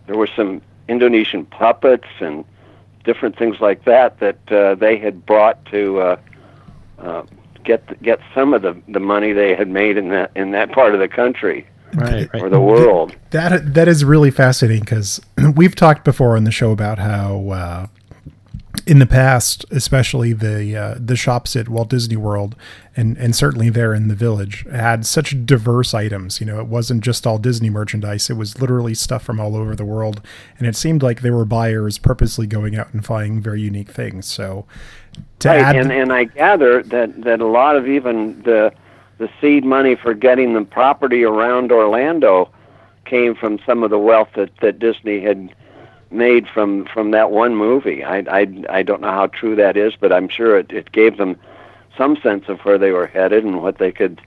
there 0.06 0.16
were 0.16 0.28
some 0.34 0.62
Indonesian 0.88 1.46
puppets 1.46 2.08
and 2.20 2.44
different 3.04 3.36
things 3.36 3.60
like 3.60 3.84
that 3.84 4.18
that 4.20 4.52
uh, 4.52 4.74
they 4.74 4.98
had 4.98 5.24
brought 5.24 5.64
to 5.66 6.00
uh, 6.00 6.16
uh, 6.98 7.22
get 7.64 8.02
get 8.02 8.20
some 8.34 8.54
of 8.54 8.62
the, 8.62 8.80
the 8.88 9.00
money 9.00 9.32
they 9.32 9.54
had 9.54 9.68
made 9.68 9.96
in 9.96 10.08
that 10.10 10.30
in 10.34 10.50
that 10.52 10.72
part 10.72 10.94
of 10.94 11.00
the 11.00 11.08
country 11.08 11.66
Right, 11.94 12.30
or 12.34 12.48
the 12.48 12.60
world. 12.60 13.16
That 13.30 13.74
that 13.74 13.88
is 13.88 14.04
really 14.04 14.30
fascinating 14.30 14.80
because 14.80 15.20
we've 15.56 15.74
talked 15.74 16.04
before 16.04 16.36
on 16.36 16.44
the 16.44 16.52
show 16.52 16.70
about 16.70 16.98
how 16.98 17.50
uh, 17.50 17.86
in 18.86 18.98
the 18.98 19.06
past, 19.06 19.64
especially 19.70 20.32
the 20.32 20.76
uh, 20.76 20.94
the 20.98 21.16
shops 21.16 21.56
at 21.56 21.68
Walt 21.68 21.90
Disney 21.90 22.16
World, 22.16 22.54
and 22.96 23.16
and 23.18 23.34
certainly 23.34 23.68
there 23.68 23.94
in 23.94 24.08
the 24.08 24.14
village, 24.14 24.64
had 24.70 25.04
such 25.04 25.44
diverse 25.44 25.92
items. 25.92 26.40
You 26.40 26.46
know, 26.46 26.60
it 26.60 26.66
wasn't 26.66 27.02
just 27.02 27.26
all 27.26 27.38
Disney 27.38 27.70
merchandise; 27.70 28.30
it 28.30 28.34
was 28.34 28.60
literally 28.60 28.94
stuff 28.94 29.22
from 29.22 29.40
all 29.40 29.56
over 29.56 29.74
the 29.74 29.84
world, 29.84 30.20
and 30.58 30.66
it 30.66 30.76
seemed 30.76 31.02
like 31.02 31.20
there 31.20 31.34
were 31.34 31.44
buyers 31.44 31.98
purposely 31.98 32.46
going 32.46 32.76
out 32.76 32.92
and 32.92 33.04
finding 33.04 33.40
very 33.40 33.60
unique 33.60 33.90
things. 33.90 34.26
So, 34.26 34.66
right, 35.44 35.60
add, 35.60 35.76
and 35.76 35.92
and 35.92 36.12
I 36.12 36.24
gather 36.24 36.82
that 36.84 37.22
that 37.22 37.40
a 37.40 37.46
lot 37.46 37.76
of 37.76 37.88
even 37.88 38.42
the 38.42 38.72
the 39.18 39.28
seed 39.40 39.64
money 39.64 39.96
for 39.96 40.14
getting 40.14 40.54
the 40.54 40.62
property 40.62 41.24
around 41.24 41.72
Orlando 41.72 42.50
came 43.04 43.34
from 43.34 43.58
some 43.66 43.82
of 43.82 43.90
the 43.90 43.98
wealth 43.98 44.28
that 44.36 44.50
that 44.60 44.78
Disney 44.78 45.20
had 45.20 45.54
made 46.10 46.48
from 46.48 46.84
from 46.86 47.10
that 47.12 47.30
one 47.30 47.54
movie. 47.56 48.02
I 48.04 48.18
I 48.30 48.46
I 48.68 48.82
don't 48.82 49.00
know 49.00 49.10
how 49.12 49.26
true 49.28 49.56
that 49.56 49.76
is, 49.76 49.94
but 49.98 50.12
I'm 50.12 50.28
sure 50.28 50.58
it 50.58 50.70
it 50.72 50.92
gave 50.92 51.16
them 51.16 51.36
some 51.96 52.16
sense 52.16 52.48
of 52.48 52.60
where 52.60 52.78
they 52.78 52.90
were 52.92 53.06
headed 53.06 53.44
and 53.44 53.62
what 53.62 53.78
they 53.78 53.92
could 53.92 54.20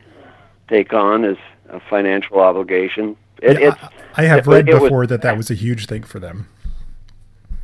take 0.70 0.94
on 0.94 1.24
as 1.25 1.38
a 1.70 1.80
financial 1.80 2.40
obligation. 2.40 3.16
It, 3.42 3.60
Yeah, 3.60 3.70
it's 3.70 3.78
I 4.16 4.24
have 4.24 4.40
it- 4.40 4.52
read 4.52 4.70
it 4.70 4.74
was- 4.75 4.84
before 4.84 5.08
that 5.08 5.22
that 5.24 5.38
was 5.38 5.50
a 5.52 5.56
huge 5.56 5.88
thing 5.88 6.04
for 6.04 6.20
them. 6.20 6.48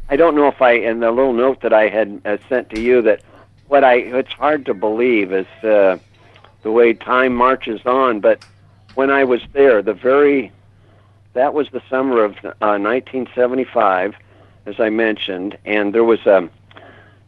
I 0.09 0.15
don't 0.15 0.35
know 0.35 0.47
if 0.47 0.61
I 0.61 0.71
in 0.71 0.99
the 1.01 1.11
little 1.11 1.33
note 1.33 1.61
that 1.61 1.71
I 1.73 1.87
had 1.87 2.21
uh, 2.25 2.37
sent 2.49 2.69
to 2.71 2.79
you 2.81 3.01
that 3.03 3.21
what 3.67 3.83
I 3.83 3.95
it's 3.97 4.33
hard 4.33 4.65
to 4.65 4.73
believe 4.73 5.31
is 5.31 5.45
uh, 5.63 5.97
the 6.63 6.71
way 6.71 6.93
time 6.93 7.35
marches 7.35 7.85
on. 7.85 8.19
But 8.19 8.43
when 8.95 9.11
I 9.11 9.23
was 9.23 9.41
there, 9.53 9.81
the 9.83 9.93
very 9.93 10.51
that 11.33 11.53
was 11.53 11.67
the 11.71 11.81
summer 11.89 12.23
of 12.23 12.31
uh, 12.43 12.77
1975, 12.77 14.15
as 14.65 14.79
I 14.79 14.89
mentioned, 14.89 15.57
and 15.65 15.93
there 15.93 16.03
was 16.03 16.25
a 16.25 16.49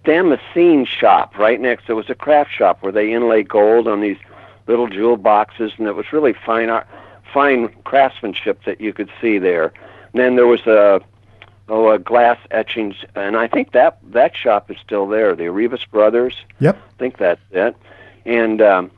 Damascene 0.03 0.86
shop 0.86 1.38
right 1.38 1.60
next. 1.60 1.88
There 1.88 1.96
was 1.96 2.10
a 2.10 2.15
craft 2.15 2.51
shop 2.51 2.81
where 2.81 2.91
they 2.91 3.13
inlay 3.13 3.43
gold 3.43 3.88
on 3.88 4.01
these 4.01 4.17
little 4.67 4.88
jewel 4.88 5.17
boxes, 5.17 5.72
and 5.77 5.88
it 5.88 5.96
was 5.96 6.12
really 6.12 6.34
fine 6.34 6.70
art, 6.70 6.88
fine 7.34 7.70
craftsmanship 7.84 8.63
that 8.65 8.81
you 8.81 8.93
could 8.93 9.10
see 9.22 9.38
there. 9.38 9.74
And 10.13 10.22
then 10.22 10.36
there 10.36 10.48
was 10.48 10.62
a 10.62 11.01
oh, 11.70 11.88
uh, 11.88 11.98
glass 11.98 12.38
etchings, 12.50 12.96
and 13.15 13.38
I 13.38 13.48
think 13.48 13.72
that 13.72 14.00
that 14.12 14.36
shop 14.36 14.72
is 14.72 14.77
still 14.84 15.08
there. 15.08 15.36
The 15.36 15.46
Arribas 15.46 15.89
Brothers, 15.89 16.36
Yep. 16.60 16.77
I 16.77 16.98
think 16.98 17.17
that's 17.17 17.41
it. 17.51 17.75
And 18.25 18.62
um, 18.62 18.91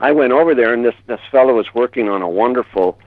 I 0.00 0.12
went 0.12 0.32
over 0.32 0.54
there, 0.54 0.72
and 0.72 0.84
this 0.84 0.94
this 1.06 1.20
fellow 1.30 1.54
was 1.54 1.74
working 1.74 2.08
on 2.08 2.22
a 2.22 2.28
wonderful 2.28 2.98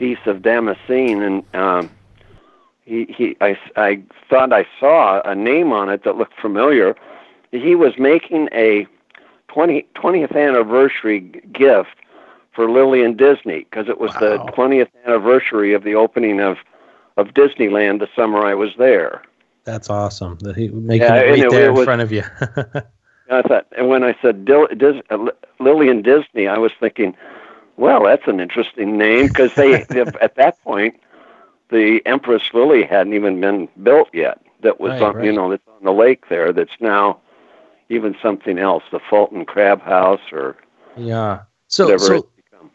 piece 0.00 0.18
of 0.26 0.40
Damascene, 0.42 1.22
and 1.22 1.44
um, 1.54 1.90
he 2.84 3.04
he 3.16 3.36
I 3.40 3.56
I 3.76 4.02
thought 4.28 4.52
I 4.52 4.66
saw 4.80 5.20
a 5.24 5.34
name 5.34 5.72
on 5.72 5.88
it 5.90 6.02
that 6.04 6.16
looked 6.16 6.40
familiar. 6.40 6.96
He 7.52 7.74
was 7.74 7.98
making 7.98 8.48
a 8.52 8.86
20, 9.48 9.84
20th 9.96 10.34
anniversary 10.36 11.20
g- 11.20 11.40
gift 11.52 11.96
for 12.52 12.70
Lillian 12.70 13.16
Disney 13.16 13.60
because 13.70 13.88
it 13.88 14.00
was 14.00 14.12
the 14.20 14.38
20th 14.56 14.88
anniversary 15.04 15.74
of 15.74 15.84
the 15.84 15.94
opening 15.94 16.40
of 16.40 16.56
of 17.16 17.28
Disneyland 17.28 17.98
the 18.00 18.08
summer 18.16 18.44
I 18.46 18.54
was 18.54 18.70
there. 18.78 19.22
That's 19.64 19.90
awesome. 19.90 20.38
That 20.40 20.56
he 20.56 20.68
making 20.68 21.02
Yeah, 21.02 21.16
it 21.16 21.28
right 21.30 21.38
it- 21.40 21.50
there 21.50 21.66
it 21.66 21.78
in 21.78 21.84
front 21.84 22.00
of 22.02 22.10
you. 22.10 22.22
I 23.32 23.42
thought, 23.42 23.66
and 23.76 23.88
when 23.88 24.02
I 24.02 24.16
said 24.22 24.44
Dil, 24.44 24.66
Dis, 24.76 24.96
uh, 25.10 25.26
Lillian 25.60 26.02
Disney, 26.02 26.48
I 26.48 26.58
was 26.58 26.72
thinking, 26.80 27.14
well, 27.80 28.04
that's 28.04 28.28
an 28.28 28.40
interesting 28.40 28.96
name 28.96 29.28
because 29.28 29.54
they 29.56 29.82
at 29.82 30.36
that 30.36 30.62
point 30.62 31.00
the 31.70 32.02
Empress 32.04 32.42
Lily 32.52 32.84
hadn't 32.84 33.14
even 33.14 33.40
been 33.40 33.68
built 33.82 34.08
yet. 34.12 34.40
That 34.62 34.78
was 34.78 34.90
Right, 34.92 35.02
on, 35.02 35.24
you 35.24 35.32
know 35.32 35.50
that's 35.50 35.66
on 35.66 35.84
the 35.84 35.92
lake 35.92 36.28
there. 36.28 36.52
That's 36.52 36.78
now 36.80 37.18
even 37.88 38.14
something 38.22 38.58
else, 38.58 38.84
the 38.92 39.00
Fulton 39.00 39.44
Crab 39.44 39.80
House 39.80 40.20
or 40.30 40.56
yeah. 40.96 41.40
So 41.68 41.86
whatever 41.86 42.04
so 42.04 42.28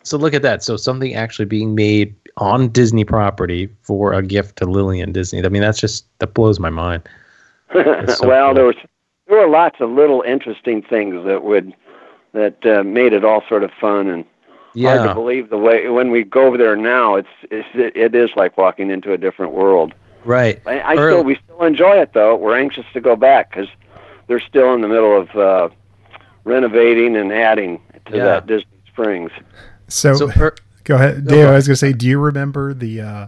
so 0.03 0.17
look 0.17 0.33
at 0.33 0.41
that. 0.41 0.63
So 0.63 0.77
something 0.77 1.13
actually 1.13 1.45
being 1.45 1.75
made 1.75 2.15
on 2.38 2.69
Disney 2.69 3.05
property 3.05 3.69
for 3.81 4.13
a 4.13 4.24
gift 4.24 4.57
to 4.57 4.65
Lillian 4.65 5.12
Disney. 5.12 5.43
I 5.45 5.50
mean, 5.50 5.62
that's 5.62 5.79
just 5.79 6.05
that 6.19 6.33
blows 6.33 6.59
my 6.59 6.69
mind. 6.69 7.03
So 7.74 8.27
well, 8.27 8.47
cool. 8.47 8.53
there 8.53 8.65
was 8.65 8.75
there 9.27 9.38
were 9.39 9.50
lots 9.50 9.77
of 9.81 9.89
little 9.89 10.21
interesting 10.21 10.81
things 10.81 11.25
that 11.25 11.43
would 11.43 11.74
that 12.33 12.65
uh, 12.65 12.83
made 12.83 13.13
it 13.13 13.25
all 13.25 13.43
sort 13.47 13.63
of 13.63 13.71
fun 13.79 14.07
and 14.07 14.25
hard 14.84 15.08
to 15.08 15.13
believe 15.13 15.50
the 15.50 15.58
way 15.58 15.88
when 15.89 16.12
we 16.12 16.24
go 16.24 16.46
over 16.48 16.58
there 16.58 16.75
now. 16.75 17.15
It's, 17.15 17.27
it's 17.51 17.67
it 17.74 18.13
is 18.15 18.29
like 18.36 18.58
walking 18.58 18.89
into 18.89 19.13
a 19.13 19.17
different 19.17 19.53
world. 19.53 19.94
Right. 20.24 20.62
I, 20.65 20.82
I 20.82 20.94
still 20.96 21.24
we 21.24 21.38
still 21.44 21.63
enjoy 21.63 21.98
it 22.01 22.13
though. 22.13 22.36
We're 22.36 22.58
anxious 22.58 22.86
to 22.94 23.01
go 23.01 23.15
back 23.15 23.50
because 23.51 23.67
they're 24.27 24.39
still 24.39 24.74
in 24.74 24.82
the 24.82 24.88
middle 24.88 25.20
of 25.22 25.36
uh, 25.36 25.70
renovating 26.44 27.15
and 27.15 27.32
adding 27.32 27.79
to 28.05 28.17
Yeah. 28.17 28.24
that 28.25 28.48
Disney 28.48 28.65
Springs. 28.88 29.32
So, 29.88 30.13
So 30.15 30.29
er, 30.38 30.55
go 30.84 30.96
ahead, 30.96 31.27
Dave. 31.27 31.46
go 31.46 31.51
I 31.51 31.55
was 31.55 31.67
gonna 31.67 31.75
say, 31.75 31.94
do 31.94 32.08
you 32.08 32.20
remember 32.20 32.74
the 32.74 33.01
uh, 33.01 33.27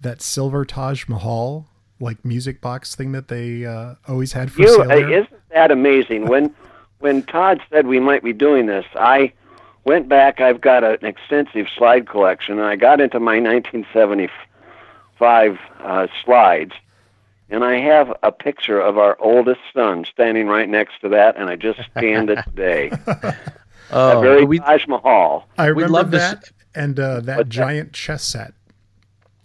that 0.00 0.22
silver 0.22 0.64
Taj 0.64 1.08
Mahal 1.08 1.66
like 2.00 2.24
music 2.24 2.60
box 2.62 2.94
thing 2.94 3.12
that 3.12 3.28
they 3.28 3.66
uh, 3.66 3.96
always 4.08 4.32
had 4.32 4.50
for 4.50 4.62
You 4.62 4.68
sale? 4.68 4.82
uh, 4.82 4.86
there? 4.86 5.12
isn't 5.24 5.48
that 5.50 5.70
amazing? 5.70 6.26
When 6.26 6.54
when 7.00 7.22
Todd 7.24 7.60
said 7.70 7.86
we 7.86 8.00
might 8.00 8.22
be 8.22 8.32
doing 8.32 8.66
this, 8.66 8.84
I 8.94 9.32
went 9.84 10.08
back. 10.08 10.40
I've 10.40 10.60
got 10.60 10.84
an 10.84 11.04
extensive 11.04 11.66
slide 11.76 12.08
collection, 12.08 12.58
and 12.58 12.66
I 12.66 12.76
got 12.76 13.00
into 13.00 13.20
my 13.20 13.38
1975 13.40 15.58
uh, 15.80 16.06
slides, 16.24 16.72
and 17.48 17.64
I 17.64 17.78
have 17.78 18.12
a 18.22 18.30
picture 18.32 18.80
of 18.80 18.98
our 18.98 19.16
oldest 19.20 19.60
son 19.74 20.04
standing 20.04 20.46
right 20.46 20.68
next 20.68 21.00
to 21.02 21.08
that, 21.10 21.36
and 21.36 21.48
I 21.50 21.56
just 21.56 21.80
scanned 21.96 22.30
it 22.30 22.38
today. 22.44 22.90
oh, 23.90 24.18
a 24.18 24.20
very 24.20 24.44
we, 24.44 24.58
Taj 24.58 24.86
Mahal. 24.86 25.48
I 25.58 25.66
we'd 25.68 25.82
remember 25.82 25.92
love 25.92 26.10
to 26.12 26.18
that 26.18 26.50
and 26.74 26.98
uh, 27.00 27.20
that 27.20 27.36
What's 27.38 27.48
that? 27.48 27.54
giant 27.54 27.92
chess 27.92 28.22
set. 28.24 28.52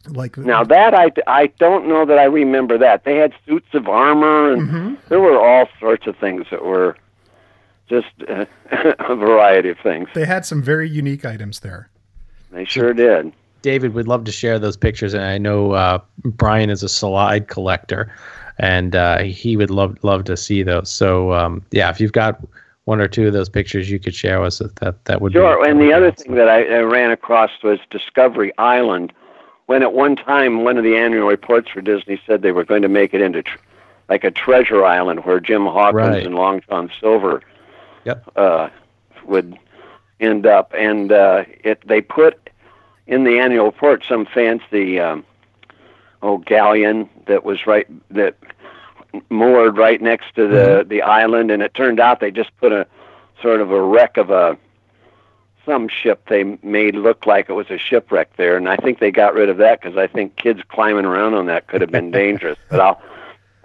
Like 0.08 0.38
Now 0.38 0.64
that 0.64 0.94
I, 0.94 1.10
I 1.26 1.48
don't 1.48 1.88
know 1.88 2.06
that 2.06 2.20
I 2.20 2.26
remember 2.26 2.78
that. 2.78 3.06
They 3.06 3.16
had 3.16 3.34
suits 3.48 3.74
of 3.74 3.88
armor, 3.88 4.54
and 4.54 4.68
Mm-hmm. 4.68 4.96
there 5.10 5.20
were 5.20 5.40
all 5.40 5.68
sorts 5.80 6.06
of 6.06 6.16
things 6.18 6.46
that 6.52 6.64
were 6.64 6.96
just 7.88 8.08
uh, 8.30 8.46
a 9.00 9.16
variety 9.16 9.70
of 9.70 9.78
things. 9.80 10.08
they 10.14 10.26
had 10.26 10.46
some 10.46 10.62
very 10.62 10.90
unique 10.90 11.26
items 11.26 11.60
there. 11.60 11.90
They 12.52 12.66
sure 12.66 12.94
did. 12.94 13.34
David 13.62 13.94
would 13.94 14.08
love 14.08 14.24
to 14.26 14.32
share 14.32 14.60
those 14.60 14.78
pictures, 14.78 15.14
and 15.14 15.24
I 15.24 15.38
know 15.38 15.72
uh, 15.72 16.00
Brian 16.24 16.70
is 16.70 16.84
a 16.84 16.90
slide 16.90 17.48
collector, 17.48 18.14
and 18.60 18.96
uh, 18.96 19.20
he 19.24 19.58
would 19.58 19.72
love 19.72 19.98
love 20.04 20.24
to 20.26 20.38
see 20.38 20.62
those. 20.64 20.90
So 20.90 21.34
um, 21.34 21.64
yeah, 21.72 21.90
if 21.90 22.00
you've 22.00 22.12
got 22.14 22.40
one 22.86 23.02
or 23.02 23.08
two 23.08 23.26
of 23.28 23.34
those 23.34 23.50
pictures, 23.50 23.90
you 23.90 23.98
could 24.00 24.14
share 24.14 24.40
with 24.40 24.62
us. 24.62 24.72
That 24.82 25.04
that 25.06 25.20
would 25.22 25.34
Sure. 25.34 25.64
be 25.64 25.70
And 25.72 25.82
the 25.82 25.92
other 25.94 26.12
thing 26.12 26.36
that 26.36 26.48
I, 26.48 26.64
I 26.66 26.80
ran 26.82 27.10
across 27.12 27.50
was 27.64 27.80
Discovery 27.90 28.52
Island. 28.60 29.12
When 29.66 29.82
at 29.82 29.94
one 29.94 30.16
time 30.16 30.64
one 30.64 30.78
of 30.78 30.84
the 30.84 30.96
annual 30.96 31.28
reports 31.28 31.72
for 31.72 31.82
Disney 31.82 32.22
said 32.28 32.44
they 32.44 32.52
were 32.52 32.64
going 32.66 32.84
to 32.84 32.88
make 32.88 33.16
it 33.16 33.22
into 33.22 33.42
tr- 33.42 33.58
like 34.10 34.24
a 34.24 34.30
treasure 34.30 34.86
island 34.86 35.26
where 35.26 35.40
Jim 35.40 35.66
Hawkins 35.66 35.96
Right. 36.08 36.24
and 36.26 36.36
Long 36.36 36.62
John 36.70 36.92
Silver 37.00 37.42
Yep. 38.06 38.32
uh, 38.36 38.70
would 39.26 39.58
end 40.20 40.46
up, 40.46 40.74
and 40.78 41.12
uh, 41.12 41.44
it 41.64 41.82
they 41.86 42.02
put 42.02 42.50
in 43.08 43.24
the 43.24 43.40
annual 43.40 43.66
report 43.66 44.04
some 44.08 44.26
fancy 44.26 45.00
um, 45.00 45.26
oh 46.22 46.38
galleon 46.38 47.10
that 47.28 47.44
was 47.44 47.68
right 47.68 47.88
that 48.12 48.36
moored 49.30 49.78
right 49.78 50.02
next 50.02 50.36
to 50.36 50.48
the 50.48 50.86
the 50.88 51.02
island, 51.02 51.52
and 51.52 51.62
it 51.62 51.74
turned 51.74 52.00
out 52.00 52.20
they 52.20 52.32
just 52.32 52.56
put 52.58 52.72
a 52.72 52.88
sort 53.42 53.62
of 53.62 53.72
a 53.72 53.82
wreck 53.82 54.18
of 54.18 54.30
a 54.30 54.58
some 55.66 55.88
ship 55.90 56.28
they 56.30 56.44
made 56.62 56.96
look 56.96 57.26
like 57.26 57.50
it 57.50 57.54
was 57.54 57.70
a 57.72 57.78
shipwreck 57.78 58.36
there, 58.38 58.56
and 58.56 58.70
I 58.70 58.78
think 58.78 59.00
they 59.00 59.12
got 59.12 59.34
rid 59.34 59.50
of 59.50 59.58
that 59.58 59.82
because 59.82 59.98
I 59.98 60.08
think 60.08 60.36
kids 60.36 60.62
climbing 60.68 61.06
around 61.06 61.34
on 61.34 61.48
that 61.48 61.68
could 61.68 61.82
have 61.82 61.92
been 61.92 62.12
dangerous. 62.24 62.58
But 62.70 62.80
I'll 62.80 63.02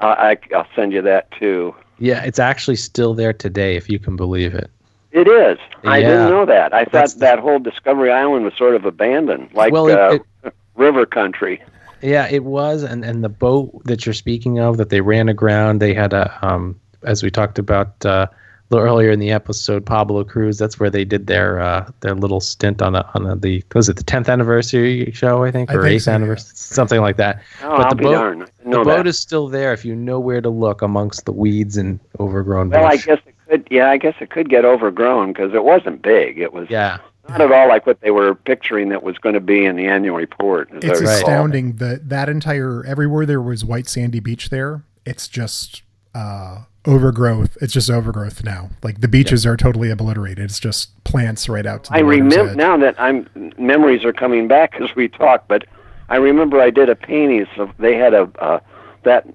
I, 0.01 0.39
I'll 0.55 0.67
send 0.75 0.93
you 0.93 1.03
that 1.03 1.31
too. 1.33 1.75
Yeah, 2.01 2.23
it's 2.25 2.39
actually 2.39 2.77
still 2.77 3.15
there 3.15 3.33
today, 3.33 3.77
if 3.77 3.89
you 3.89 3.99
can 3.99 4.17
believe 4.17 4.55
it. 4.55 4.71
It 5.13 5.29
is. 5.29 5.59
I 5.85 5.99
Yeah. 5.99 6.09
didn't 6.09 6.31
know 6.31 6.47
that. 6.47 6.73
I 6.73 6.85
That's 6.85 7.13
thought 7.15 7.21
that 7.21 7.39
whole 7.39 7.59
Discovery 7.59 8.11
Island 8.11 8.45
was 8.45 8.55
sort 8.57 8.75
of 8.75 8.85
abandoned, 8.87 9.51
like 9.55 9.73
Well, 9.73 9.89
it- 9.89 10.23
uh, 10.45 10.51
river 10.77 11.05
country. 11.07 11.63
Yeah, 12.01 12.27
it 12.31 12.45
was, 12.45 12.83
and 12.83 13.05
and 13.05 13.23
the 13.23 13.29
boat 13.29 13.83
that 13.85 14.07
you're 14.07 14.15
speaking 14.15 14.59
of 14.59 14.79
that 14.79 14.89
they 14.89 15.03
ran 15.03 15.29
aground, 15.29 15.81
they 15.81 15.93
had 15.93 16.15
a 16.15 16.33
um 16.41 16.75
as 17.03 17.23
we 17.23 17.31
talked 17.31 17.59
about 17.59 18.05
uh, 18.07 18.27
little 18.71 18.87
earlier 18.87 19.11
in 19.11 19.19
the 19.19 19.31
episode, 19.31 19.85
Pablo 19.85 20.25
Cruise. 20.25 20.59
That's 20.59 20.79
where 20.79 20.91
they 20.91 21.05
did 21.05 21.27
their 21.27 21.61
uh, 21.61 21.91
their 22.01 22.15
little 22.15 22.41
stint 22.41 22.81
on 22.81 22.93
the 22.93 23.07
on 23.15 23.25
the, 23.25 23.37
the 23.37 23.65
was 23.75 23.89
it 23.89 23.97
the 23.97 24.05
10th 24.05 24.29
anniversary 24.29 25.11
show 25.13 25.45
I 25.45 25.51
think 25.51 25.71
I 25.71 25.75
or 25.75 25.83
8th 25.83 26.03
so, 26.03 26.11
yeah. 26.11 26.15
anniversary 26.15 26.53
something 26.55 27.01
like 27.01 27.17
that. 27.17 27.43
Oh, 27.63 27.77
but 27.77 27.87
I'll 27.87 27.91
the 27.91 27.97
be 27.97 28.05
boat 28.05 28.13
darned. 28.13 28.43
I 28.43 28.65
the 28.65 28.71
know 28.71 28.85
boat 28.85 28.97
that. 28.99 29.07
is 29.07 29.19
still 29.19 29.49
there 29.49 29.73
if 29.73 29.85
you 29.85 29.95
know 29.95 30.21
where 30.21 30.41
to 30.41 30.51
look 30.51 30.83
amongst 30.83 31.25
the 31.25 31.33
weeds 31.33 31.77
and 31.77 32.01
overgrown 32.19 32.71
well, 32.71 32.87
I 32.87 32.97
guess 32.97 33.19
it 33.27 33.35
could. 33.49 33.69
Yeah, 33.71 33.91
I 33.91 33.97
guess 33.97 34.15
it 34.21 34.31
could 34.31 34.49
get 34.49 34.65
overgrown 34.65 35.33
because 35.33 35.55
it 35.55 35.65
wasn't 35.65 36.03
big. 36.03 36.39
It 36.39 36.53
was 36.53 36.69
yeah, 36.71 36.99
not 37.29 37.41
at 37.41 37.53
all 37.53 37.69
like 37.69 37.87
what 37.87 38.01
they 38.01 38.11
were 38.11 38.35
picturing 38.35 38.89
that 38.91 39.03
was 39.03 39.19
going 39.19 39.35
to 39.35 39.41
be 39.41 39.65
in 39.65 39.77
the 39.77 39.87
annual 39.87 40.17
report. 40.17 40.69
It's 40.73 41.01
recall. 41.01 41.15
astounding 41.15 41.77
that 41.77 42.09
that 42.09 42.29
entire 42.29 42.85
everywhere 42.85 43.27
there 43.27 43.43
was 43.43 43.65
white 43.65 43.89
sandy 43.89 44.21
beach 44.21 44.51
there. 44.51 44.85
It's 45.05 45.29
just 45.29 45.83
uh, 46.15 46.63
overgrowth. 46.87 47.57
It's 47.61 47.73
just 47.73 47.91
overgrowth 47.91 48.43
now. 48.45 48.71
Like 48.83 49.01
the 49.01 49.09
beaches 49.09 49.45
are 49.47 49.57
totally 49.57 49.91
obliterated. 49.91 50.45
It's 50.45 50.59
just 50.61 51.03
plants 51.05 51.49
right 51.49 51.67
out 51.67 51.85
to 51.85 51.91
the 51.91 51.97
I 51.97 52.01
remember 52.01 52.55
now 52.55 52.77
that 52.79 52.95
I'm 53.01 53.29
memories 53.59 54.05
are 54.05 54.13
coming 54.13 54.49
back 54.49 54.75
as 54.81 54.95
we 54.97 55.09
talk. 55.09 55.45
But 55.49 55.67
I 56.09 56.17
remember 56.17 56.61
I 56.61 56.71
did 56.71 56.89
a 56.89 56.97
painting. 56.97 57.47
So 57.57 57.71
they 57.79 57.97
had 57.97 58.15
a 58.15 58.23
uh, 58.39 58.61
that 59.05 59.27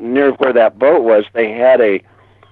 near 0.00 0.32
where 0.32 0.52
that 0.52 0.78
boat 0.78 1.02
was. 1.02 1.24
They 1.32 1.52
had 1.52 1.80
a 1.80 2.00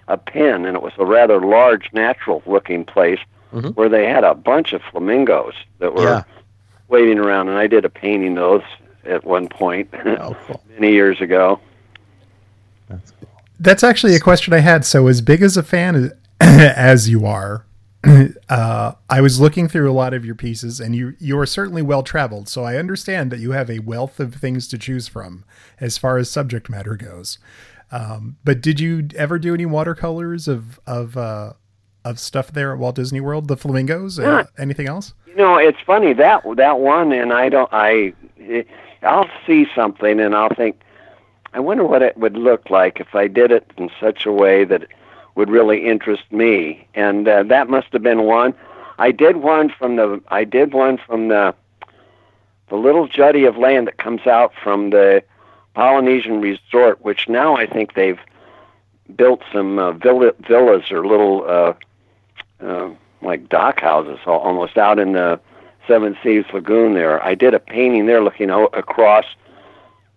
a 0.09 0.19
pen, 0.19 0.67
and 0.67 0.77
it 0.77 0.83
was 0.83 0.93
a 0.99 1.05
rather 1.07 1.41
large, 1.41 1.89
natural-looking 1.95 2.85
place 2.85 3.19
Mhm. 3.55 3.75
where 3.75 3.89
they 3.89 4.05
had 4.07 4.23
a 4.23 4.35
bunch 4.35 4.75
of 4.75 4.83
flamingos 4.91 5.55
that 5.79 5.95
were 5.95 6.03
Yeah. 6.03 6.23
waiting 6.89 7.19
around. 7.19 7.49
And 7.49 7.57
I 7.57 7.67
did 7.69 7.87
a 7.87 7.89
painting 7.89 8.37
of 8.37 8.63
those 8.63 8.63
at 9.07 9.25
one 9.25 9.49
point 9.49 9.89
Oh, 9.95 10.37
cool. 10.47 10.63
many 10.79 10.93
years 10.93 11.21
ago. 11.23 11.59
That's 13.59 13.85
actually 13.85 14.15
a 14.15 14.21
question 14.21 14.53
I 14.53 14.59
had. 14.59 14.85
So, 14.85 15.07
as 15.07 15.21
big 15.21 15.43
as 15.43 15.57
a 15.57 15.63
fan 15.63 16.13
as 16.41 17.09
you 17.11 17.27
are, 17.27 17.67
uh, 18.49 18.93
I 19.09 19.21
was 19.21 19.41
looking 19.41 19.69
through 19.69 19.91
a 19.91 19.95
lot 19.95 20.13
of 20.13 20.25
your 20.25 20.35
pieces, 20.35 20.81
and 20.81 20.95
you 20.95 21.15
you 21.19 21.39
are 21.39 21.47
certainly 21.47 21.83
well 21.83 22.03
traveled. 22.03 22.49
So, 22.49 22.65
I 22.65 22.77
understand 22.77 23.31
that 23.31 23.39
you 23.39 23.53
have 23.53 23.71
a 23.71 23.79
wealth 23.81 24.21
of 24.21 24.35
things 24.35 24.69
to 24.69 24.79
choose 24.79 25.09
from 25.09 25.45
as 25.81 25.99
far 25.99 26.19
as 26.19 26.31
subject 26.31 26.69
matter 26.69 26.97
goes. 26.97 27.39
Um, 27.93 28.37
but 28.45 28.61
did 28.61 28.81
you 28.81 29.09
ever 29.15 29.39
do 29.39 29.55
any 29.55 29.67
watercolors 29.67 30.49
of 30.49 30.81
of 30.87 31.17
uh, 31.17 31.53
of 32.05 32.19
stuff 32.19 32.53
there 32.53 32.73
at 32.73 32.79
Walt 32.79 32.97
Disney 32.97 33.21
World? 33.21 33.49
The 33.49 33.57
flamingos? 33.57 34.19
Uh, 34.19 34.45
anything 34.59 34.89
else? 34.89 35.15
You 35.27 35.37
know, 35.37 35.57
it's 35.57 35.79
funny 35.87 36.13
that 36.15 36.43
that 36.57 36.81
one, 36.81 37.13
and 37.13 37.33
I 37.33 37.49
don't. 37.49 37.69
I 37.73 38.15
I'll 39.03 39.31
see 39.47 39.67
something, 39.75 40.19
and 40.19 40.35
I'll 40.35 40.55
think, 40.55 40.81
I 41.55 41.61
wonder 41.61 41.85
what 41.85 42.03
it 42.03 42.17
would 42.17 42.37
look 42.37 42.69
like 42.69 43.01
if 43.01 43.15
I 43.15 43.29
did 43.29 43.53
it 43.53 43.71
in 43.79 43.89
such 44.01 44.27
a 44.27 44.33
way 44.33 44.65
that 44.65 44.89
would 45.37 45.49
really 45.49 45.87
interest 45.87 46.25
me. 46.33 46.87
And 46.95 47.27
uh, 47.29 47.45
that 47.45 47.71
must 47.71 47.93
have 47.93 48.03
been 48.03 48.25
one. 48.25 48.55
I 48.99 49.13
did 49.13 49.39
one 49.39 49.71
from 49.71 49.97
the. 49.97 50.21
I 50.29 50.45
did 50.45 50.75
one 50.75 50.99
from 50.99 51.29
the. 51.29 51.55
The 52.69 52.77
little 52.77 53.07
jutty 53.07 53.47
of 53.47 53.57
land 53.57 53.87
that 53.87 53.99
comes 53.99 54.27
out 54.27 54.53
from 54.63 54.91
the 54.91 55.23
Polynesian 55.75 56.41
resort, 56.41 57.05
which 57.05 57.29
now 57.29 57.57
I 57.57 57.67
think 57.67 57.95
they've 57.95 58.19
built 59.15 59.43
some 59.53 59.79
uh, 59.79 59.93
villa, 59.93 60.33
villas 60.41 60.91
or 60.91 61.07
little 61.07 61.45
uh, 61.47 61.75
uh, 62.61 62.91
like 63.21 63.49
dock 63.49 63.81
houses 63.81 64.19
almost 64.27 64.79
out 64.79 64.99
in 64.99 65.13
the 65.13 65.39
Seven 65.87 66.17
Seas 66.23 66.47
Lagoon 66.55 66.95
there. 66.95 67.23
I 67.23 67.35
did 67.35 67.53
a 67.53 67.61
painting 67.61 68.07
there 68.07 68.25
looking 68.25 68.51
o- 68.51 68.71
across 68.73 69.27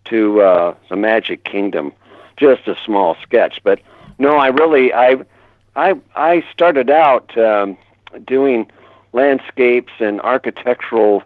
to 0.09 0.41
uh, 0.41 0.75
the 0.89 0.95
Magic 0.95 1.43
Kingdom, 1.43 1.93
just 2.37 2.67
a 2.67 2.75
small 2.85 3.15
sketch. 3.21 3.61
But 3.63 3.79
no, 4.19 4.37
I 4.37 4.47
really 4.47 4.93
I 4.93 5.17
I 5.75 5.95
I 6.15 6.43
started 6.51 6.89
out 6.89 7.37
um, 7.37 7.77
doing 8.25 8.69
landscapes 9.13 9.93
and 9.99 10.21
architectural 10.21 11.23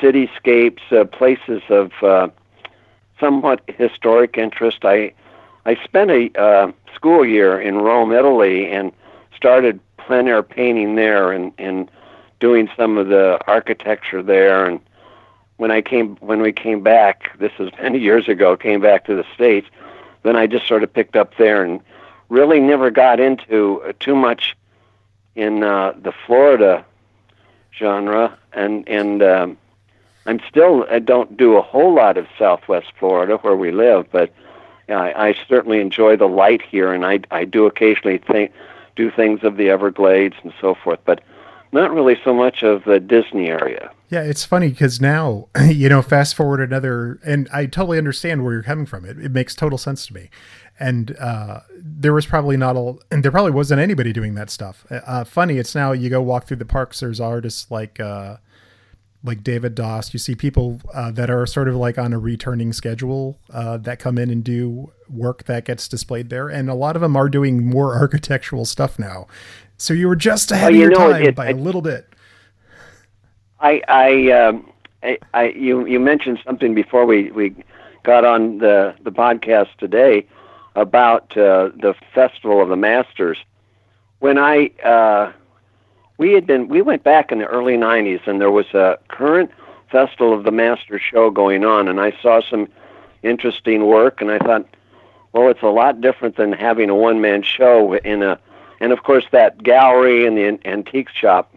cityscapes, 0.00 0.80
uh, 0.92 1.04
places 1.04 1.62
of 1.68 1.92
uh, 2.02 2.28
somewhat 3.20 3.62
historic 3.66 4.36
interest. 4.36 4.84
I 4.84 5.12
I 5.66 5.76
spent 5.82 6.10
a 6.10 6.30
uh, 6.40 6.72
school 6.94 7.24
year 7.24 7.60
in 7.60 7.76
Rome, 7.76 8.12
Italy, 8.12 8.70
and 8.70 8.92
started 9.34 9.80
plein 9.96 10.28
air 10.28 10.42
painting 10.42 10.94
there 10.96 11.32
and, 11.32 11.52
and 11.58 11.90
doing 12.40 12.68
some 12.76 12.98
of 12.98 13.08
the 13.08 13.38
architecture 13.46 14.22
there. 14.22 14.66
And 14.66 14.80
when 15.56 15.70
I 15.70 15.80
came 15.80 16.16
when 16.16 16.40
we 16.40 16.52
came 16.52 16.82
back, 16.82 17.36
this 17.38 17.52
is 17.58 17.70
many 17.80 17.98
years 17.98 18.28
ago, 18.28 18.56
came 18.56 18.80
back 18.80 19.04
to 19.06 19.14
the 19.14 19.24
states, 19.34 19.68
then 20.22 20.36
I 20.36 20.46
just 20.46 20.66
sort 20.66 20.82
of 20.82 20.92
picked 20.92 21.16
up 21.16 21.36
there 21.36 21.62
and 21.62 21.80
really 22.28 22.60
never 22.60 22.90
got 22.90 23.20
into 23.20 23.82
uh, 23.82 23.92
too 24.00 24.16
much 24.16 24.56
in 25.34 25.62
uh, 25.62 25.92
the 25.96 26.12
Florida 26.26 26.84
genre. 27.76 28.36
And 28.52 28.88
and 28.88 29.22
um, 29.22 29.56
I'm 30.26 30.40
still 30.48 30.86
I 30.90 30.98
don't 30.98 31.36
do 31.36 31.56
a 31.56 31.62
whole 31.62 31.94
lot 31.94 32.16
of 32.16 32.26
Southwest 32.38 32.92
Florida 32.98 33.36
where 33.38 33.56
we 33.56 33.70
live, 33.70 34.06
but 34.10 34.32
I, 34.88 35.28
I 35.28 35.34
certainly 35.48 35.80
enjoy 35.80 36.16
the 36.16 36.28
light 36.28 36.62
here, 36.62 36.92
and 36.92 37.04
I 37.06 37.20
I 37.30 37.44
do 37.44 37.66
occasionally 37.66 38.18
think 38.18 38.52
do 38.96 39.10
things 39.10 39.42
of 39.42 39.56
the 39.56 39.70
Everglades 39.70 40.36
and 40.42 40.52
so 40.60 40.74
forth, 40.74 41.00
but 41.04 41.20
not 41.72 41.92
really 41.92 42.16
so 42.22 42.32
much 42.32 42.62
of 42.62 42.84
the 42.84 43.00
Disney 43.00 43.48
area. 43.48 43.90
Yeah, 44.14 44.22
it's 44.22 44.44
funny 44.44 44.68
because 44.68 45.00
now, 45.00 45.48
you 45.64 45.88
know, 45.88 46.02
fast 46.02 46.34
forward 46.36 46.60
another, 46.60 47.18
and 47.24 47.48
I 47.52 47.66
totally 47.66 47.98
understand 47.98 48.44
where 48.44 48.52
you're 48.52 48.62
coming 48.62 48.86
from. 48.86 49.04
It, 49.04 49.18
it 49.18 49.32
makes 49.32 49.54
total 49.54 49.76
sense 49.78 50.06
to 50.06 50.14
me. 50.14 50.30
And 50.78 51.16
uh, 51.18 51.60
there 51.76 52.12
was 52.12 52.26
probably 52.26 52.56
not 52.56 52.76
a, 52.76 52.94
and 53.10 53.22
there 53.24 53.30
probably 53.32 53.50
wasn't 53.52 53.80
anybody 53.80 54.12
doing 54.12 54.34
that 54.34 54.50
stuff. 54.50 54.86
Uh, 54.90 55.24
funny, 55.24 55.58
it's 55.58 55.74
now 55.74 55.92
you 55.92 56.10
go 56.10 56.20
walk 56.22 56.46
through 56.46 56.58
the 56.58 56.64
parks. 56.64 57.00
There's 57.00 57.20
artists 57.20 57.70
like, 57.70 57.98
uh, 58.00 58.36
like 59.22 59.42
David 59.42 59.74
Doss. 59.74 60.12
You 60.12 60.18
see 60.18 60.34
people 60.34 60.80
uh, 60.92 61.10
that 61.12 61.30
are 61.30 61.46
sort 61.46 61.68
of 61.68 61.74
like 61.76 61.96
on 61.98 62.12
a 62.12 62.18
returning 62.18 62.72
schedule 62.72 63.38
uh, 63.52 63.78
that 63.78 63.98
come 63.98 64.18
in 64.18 64.30
and 64.30 64.44
do 64.44 64.92
work 65.08 65.44
that 65.44 65.64
gets 65.64 65.88
displayed 65.88 66.28
there, 66.30 66.48
and 66.48 66.68
a 66.70 66.74
lot 66.74 66.94
of 66.96 67.02
them 67.02 67.16
are 67.16 67.28
doing 67.28 67.64
more 67.66 67.94
architectural 68.00 68.64
stuff 68.64 68.98
now. 68.98 69.26
So 69.76 69.94
you 69.94 70.06
were 70.08 70.16
just 70.16 70.52
ahead 70.52 70.72
Well, 70.72 70.74
of 70.74 70.80
your 70.80 70.90
know, 70.90 71.12
time 71.12 71.22
it- 71.24 71.34
by 71.34 71.48
it- 71.48 71.56
a 71.56 71.60
little 71.60 71.82
bit. 71.82 72.08
I 73.64 73.82
I, 73.88 74.30
um, 74.32 74.70
I 75.02 75.18
I 75.32 75.44
you 75.48 75.86
you 75.86 75.98
mentioned 75.98 76.38
something 76.44 76.74
before 76.74 77.06
we 77.06 77.30
we 77.30 77.54
got 78.02 78.24
on 78.24 78.58
the 78.58 78.94
the 79.02 79.10
podcast 79.10 79.74
today 79.78 80.26
about 80.76 81.34
uh, 81.36 81.70
the 81.74 81.94
Festival 82.14 82.60
of 82.60 82.68
the 82.68 82.76
Masters. 82.76 83.38
When 84.18 84.36
I 84.36 84.66
uh, 84.84 85.32
we 86.18 86.32
had 86.32 86.46
been 86.46 86.68
we 86.68 86.82
went 86.82 87.02
back 87.04 87.32
in 87.32 87.38
the 87.38 87.46
early 87.46 87.76
'90s, 87.76 88.26
and 88.26 88.38
there 88.38 88.50
was 88.50 88.66
a 88.74 88.98
current 89.08 89.50
Festival 89.90 90.34
of 90.34 90.44
the 90.44 90.52
Masters 90.52 91.00
show 91.00 91.30
going 91.30 91.64
on, 91.64 91.88
and 91.88 91.98
I 92.00 92.12
saw 92.20 92.42
some 92.42 92.68
interesting 93.22 93.86
work, 93.86 94.20
and 94.20 94.30
I 94.30 94.38
thought, 94.40 94.66
well, 95.32 95.48
it's 95.48 95.62
a 95.62 95.68
lot 95.68 96.02
different 96.02 96.36
than 96.36 96.52
having 96.52 96.90
a 96.90 96.94
one 96.94 97.22
man 97.22 97.42
show 97.42 97.94
in 97.94 98.22
a, 98.22 98.38
and 98.80 98.92
of 98.92 99.04
course 99.04 99.24
that 99.32 99.62
gallery 99.62 100.26
and 100.26 100.36
the 100.36 100.58
antique 100.68 101.08
shop 101.08 101.54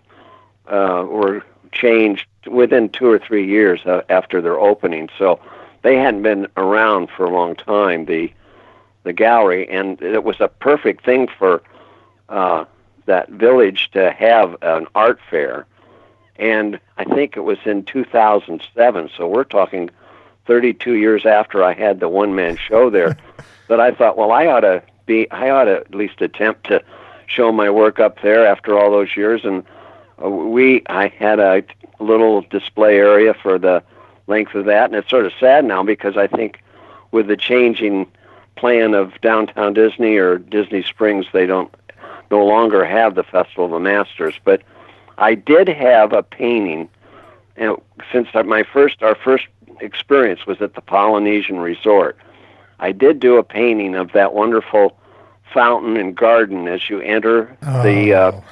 uh, 0.67 1.03
were 1.05 1.43
changed 1.71 2.27
within 2.45 2.89
two 2.89 3.07
or 3.07 3.19
three 3.19 3.45
years 3.45 3.85
uh, 3.85 4.01
after 4.09 4.41
their 4.41 4.59
opening. 4.59 5.09
So 5.17 5.39
they 5.83 5.95
hadn't 5.95 6.23
been 6.23 6.47
around 6.57 7.09
for 7.09 7.25
a 7.25 7.29
long 7.29 7.55
time. 7.55 8.05
The 8.05 8.31
the 9.03 9.13
gallery, 9.13 9.69
and 9.69 10.01
it 10.01 10.25
was 10.25 10.41
a 10.41 10.49
perfect 10.49 11.05
thing 11.05 11.29
for 11.39 11.63
uh, 12.27 12.65
that 13.05 13.29
village 13.29 13.89
to 13.93 14.11
have 14.11 14.57
an 14.61 14.85
art 14.95 15.19
fair. 15.29 15.65
And 16.35 16.79
I 16.97 17.05
think 17.05 17.37
it 17.37 17.41
was 17.41 17.57
in 17.65 17.83
2007. 17.85 19.09
So 19.15 19.27
we're 19.27 19.45
talking 19.45 19.89
32 20.45 20.95
years 20.95 21.25
after 21.25 21.63
I 21.63 21.73
had 21.73 22.01
the 22.01 22.09
one 22.09 22.35
man 22.35 22.57
show 22.57 22.89
there. 22.89 23.17
that 23.67 23.79
I 23.79 23.91
thought, 23.91 24.17
well, 24.17 24.31
I 24.31 24.47
ought 24.47 24.61
to 24.61 24.83
be, 25.05 25.29
I 25.31 25.49
ought 25.49 25.65
to 25.65 25.77
at 25.77 25.95
least 25.95 26.21
attempt 26.21 26.67
to 26.67 26.83
show 27.27 27.51
my 27.51 27.69
work 27.69 27.99
up 27.99 28.21
there 28.21 28.45
after 28.45 28.77
all 28.77 28.91
those 28.91 29.15
years. 29.15 29.43
And 29.43 29.63
we 30.19 30.83
I 30.87 31.07
had 31.07 31.39
a 31.39 31.63
little 31.99 32.41
display 32.41 32.97
area 32.97 33.33
for 33.33 33.57
the 33.57 33.83
length 34.27 34.55
of 34.55 34.65
that, 34.65 34.85
and 34.85 34.95
it's 34.95 35.09
sort 35.09 35.25
of 35.25 35.33
sad 35.39 35.65
now 35.65 35.83
because 35.83 36.17
I 36.17 36.27
think 36.27 36.61
with 37.11 37.27
the 37.27 37.37
changing 37.37 38.07
plan 38.55 38.93
of 38.93 39.19
downtown 39.21 39.73
Disney 39.73 40.17
or 40.17 40.37
Disney 40.37 40.83
Springs, 40.83 41.25
they 41.31 41.45
don't 41.45 41.73
no 42.29 42.45
longer 42.45 42.83
have 42.83 43.15
the 43.15 43.23
Festival 43.23 43.65
of 43.65 43.71
the 43.71 43.79
Masters. 43.79 44.35
But 44.43 44.61
I 45.17 45.35
did 45.35 45.67
have 45.67 46.13
a 46.13 46.23
painting, 46.23 46.89
and 47.55 47.77
since 48.11 48.27
my 48.33 48.63
first 48.63 49.01
our 49.03 49.15
first 49.15 49.45
experience 49.79 50.45
was 50.45 50.61
at 50.61 50.73
the 50.73 50.81
Polynesian 50.81 51.59
Resort, 51.59 52.17
I 52.79 52.91
did 52.91 53.19
do 53.19 53.37
a 53.37 53.43
painting 53.43 53.95
of 53.95 54.11
that 54.13 54.33
wonderful 54.33 54.97
fountain 55.53 55.95
and 55.97 56.15
garden 56.15 56.67
as 56.67 56.89
you 56.89 56.99
enter 57.01 57.55
the. 57.61 58.13
Uh, 58.13 58.31
Oh. 58.33 58.43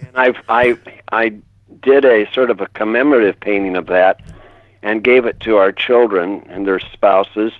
And 0.00 0.10
I've 0.14 0.36
I 0.48 0.78
I 1.12 1.36
did 1.82 2.04
a 2.04 2.30
sort 2.32 2.50
of 2.50 2.60
a 2.60 2.66
commemorative 2.68 3.38
painting 3.40 3.76
of 3.76 3.86
that, 3.86 4.20
and 4.82 5.02
gave 5.02 5.26
it 5.26 5.40
to 5.40 5.56
our 5.56 5.72
children 5.72 6.44
and 6.48 6.66
their 6.66 6.80
spouses 6.80 7.52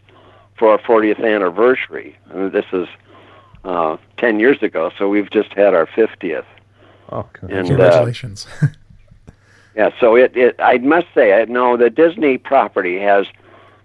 for 0.57 0.71
our 0.71 0.79
40th 0.79 1.23
anniversary. 1.25 2.17
And 2.31 2.53
this 2.53 2.65
is 2.73 2.89
uh, 3.65 3.97
10 4.17 4.41
years 4.41 4.63
ago, 4.63 4.91
so 4.97 5.09
we've 5.09 5.31
just 5.31 5.53
had 5.53 5.75
our 5.75 5.87
50th. 5.87 6.45
Oh, 7.11 7.27
cool. 7.33 7.51
And 7.51 7.67
uh, 7.67 7.69
Congratulations. 7.69 8.47
yeah, 9.77 9.91
so 10.01 10.17
it, 10.17 10.37
it 10.37 10.57
I 10.59 10.79
must 10.79 11.09
say, 11.15 11.35
I 11.35 11.45
know 11.45 11.77
the 11.77 11.91
Disney 11.91 12.39
property 12.39 12.99
has 13.01 13.27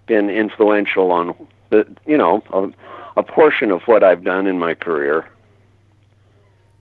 been 0.06 0.30
influential 0.30 1.12
on 1.12 1.48
the 1.70 1.88
you 2.06 2.18
know 2.18 2.44
a, 2.52 2.70
a 3.18 3.24
portion 3.24 3.72
of 3.72 3.82
what 3.84 4.04
I've 4.04 4.24
done 4.24 4.48
in 4.48 4.60
my 4.60 4.74
career. 4.74 5.30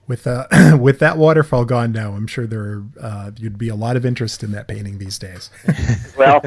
With 0.07 0.27
uh, 0.27 0.47
with 0.79 0.99
that 0.99 1.17
waterfall 1.17 1.65
gone 1.65 1.91
now, 1.91 2.13
I'm 2.13 2.27
sure 2.27 2.45
there 2.45 2.83
uh, 2.99 3.31
you'd 3.37 3.57
be 3.57 3.69
a 3.69 3.75
lot 3.75 3.95
of 3.95 4.05
interest 4.05 4.43
in 4.43 4.51
that 4.51 4.67
painting 4.67 4.97
these 4.97 5.17
days. 5.17 5.49
well, 6.17 6.43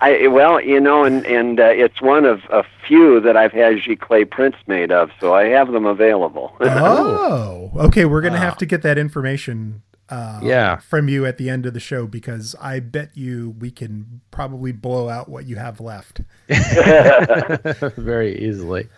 I 0.00 0.28
well, 0.28 0.60
you 0.60 0.80
know, 0.80 1.04
and 1.04 1.26
and 1.26 1.60
uh, 1.60 1.64
it's 1.64 2.00
one 2.00 2.24
of 2.24 2.42
a 2.50 2.64
few 2.86 3.20
that 3.20 3.36
I've 3.36 3.52
had 3.52 3.76
giclée 3.78 4.28
prints 4.28 4.58
made 4.66 4.92
of, 4.92 5.10
so 5.20 5.34
I 5.34 5.44
have 5.46 5.72
them 5.72 5.84
available. 5.84 6.56
oh, 6.60 7.72
okay. 7.76 8.04
We're 8.04 8.22
gonna 8.22 8.38
have 8.38 8.56
to 8.58 8.66
get 8.66 8.82
that 8.82 8.98
information 8.98 9.82
uh, 10.12 10.40
Yeah. 10.42 10.76
from 10.76 11.08
you 11.08 11.24
at 11.24 11.38
the 11.38 11.48
end 11.48 11.64
of 11.66 11.72
the 11.74 11.80
show 11.80 12.06
because 12.06 12.54
I 12.60 12.80
bet 12.80 13.10
you 13.14 13.54
we 13.58 13.70
can 13.70 14.20
probably 14.30 14.72
blow 14.72 15.08
out 15.08 15.28
what 15.28 15.46
you 15.46 15.56
have 15.56 15.80
left. 15.80 16.20
very 17.96 18.38
easily. 18.38 18.88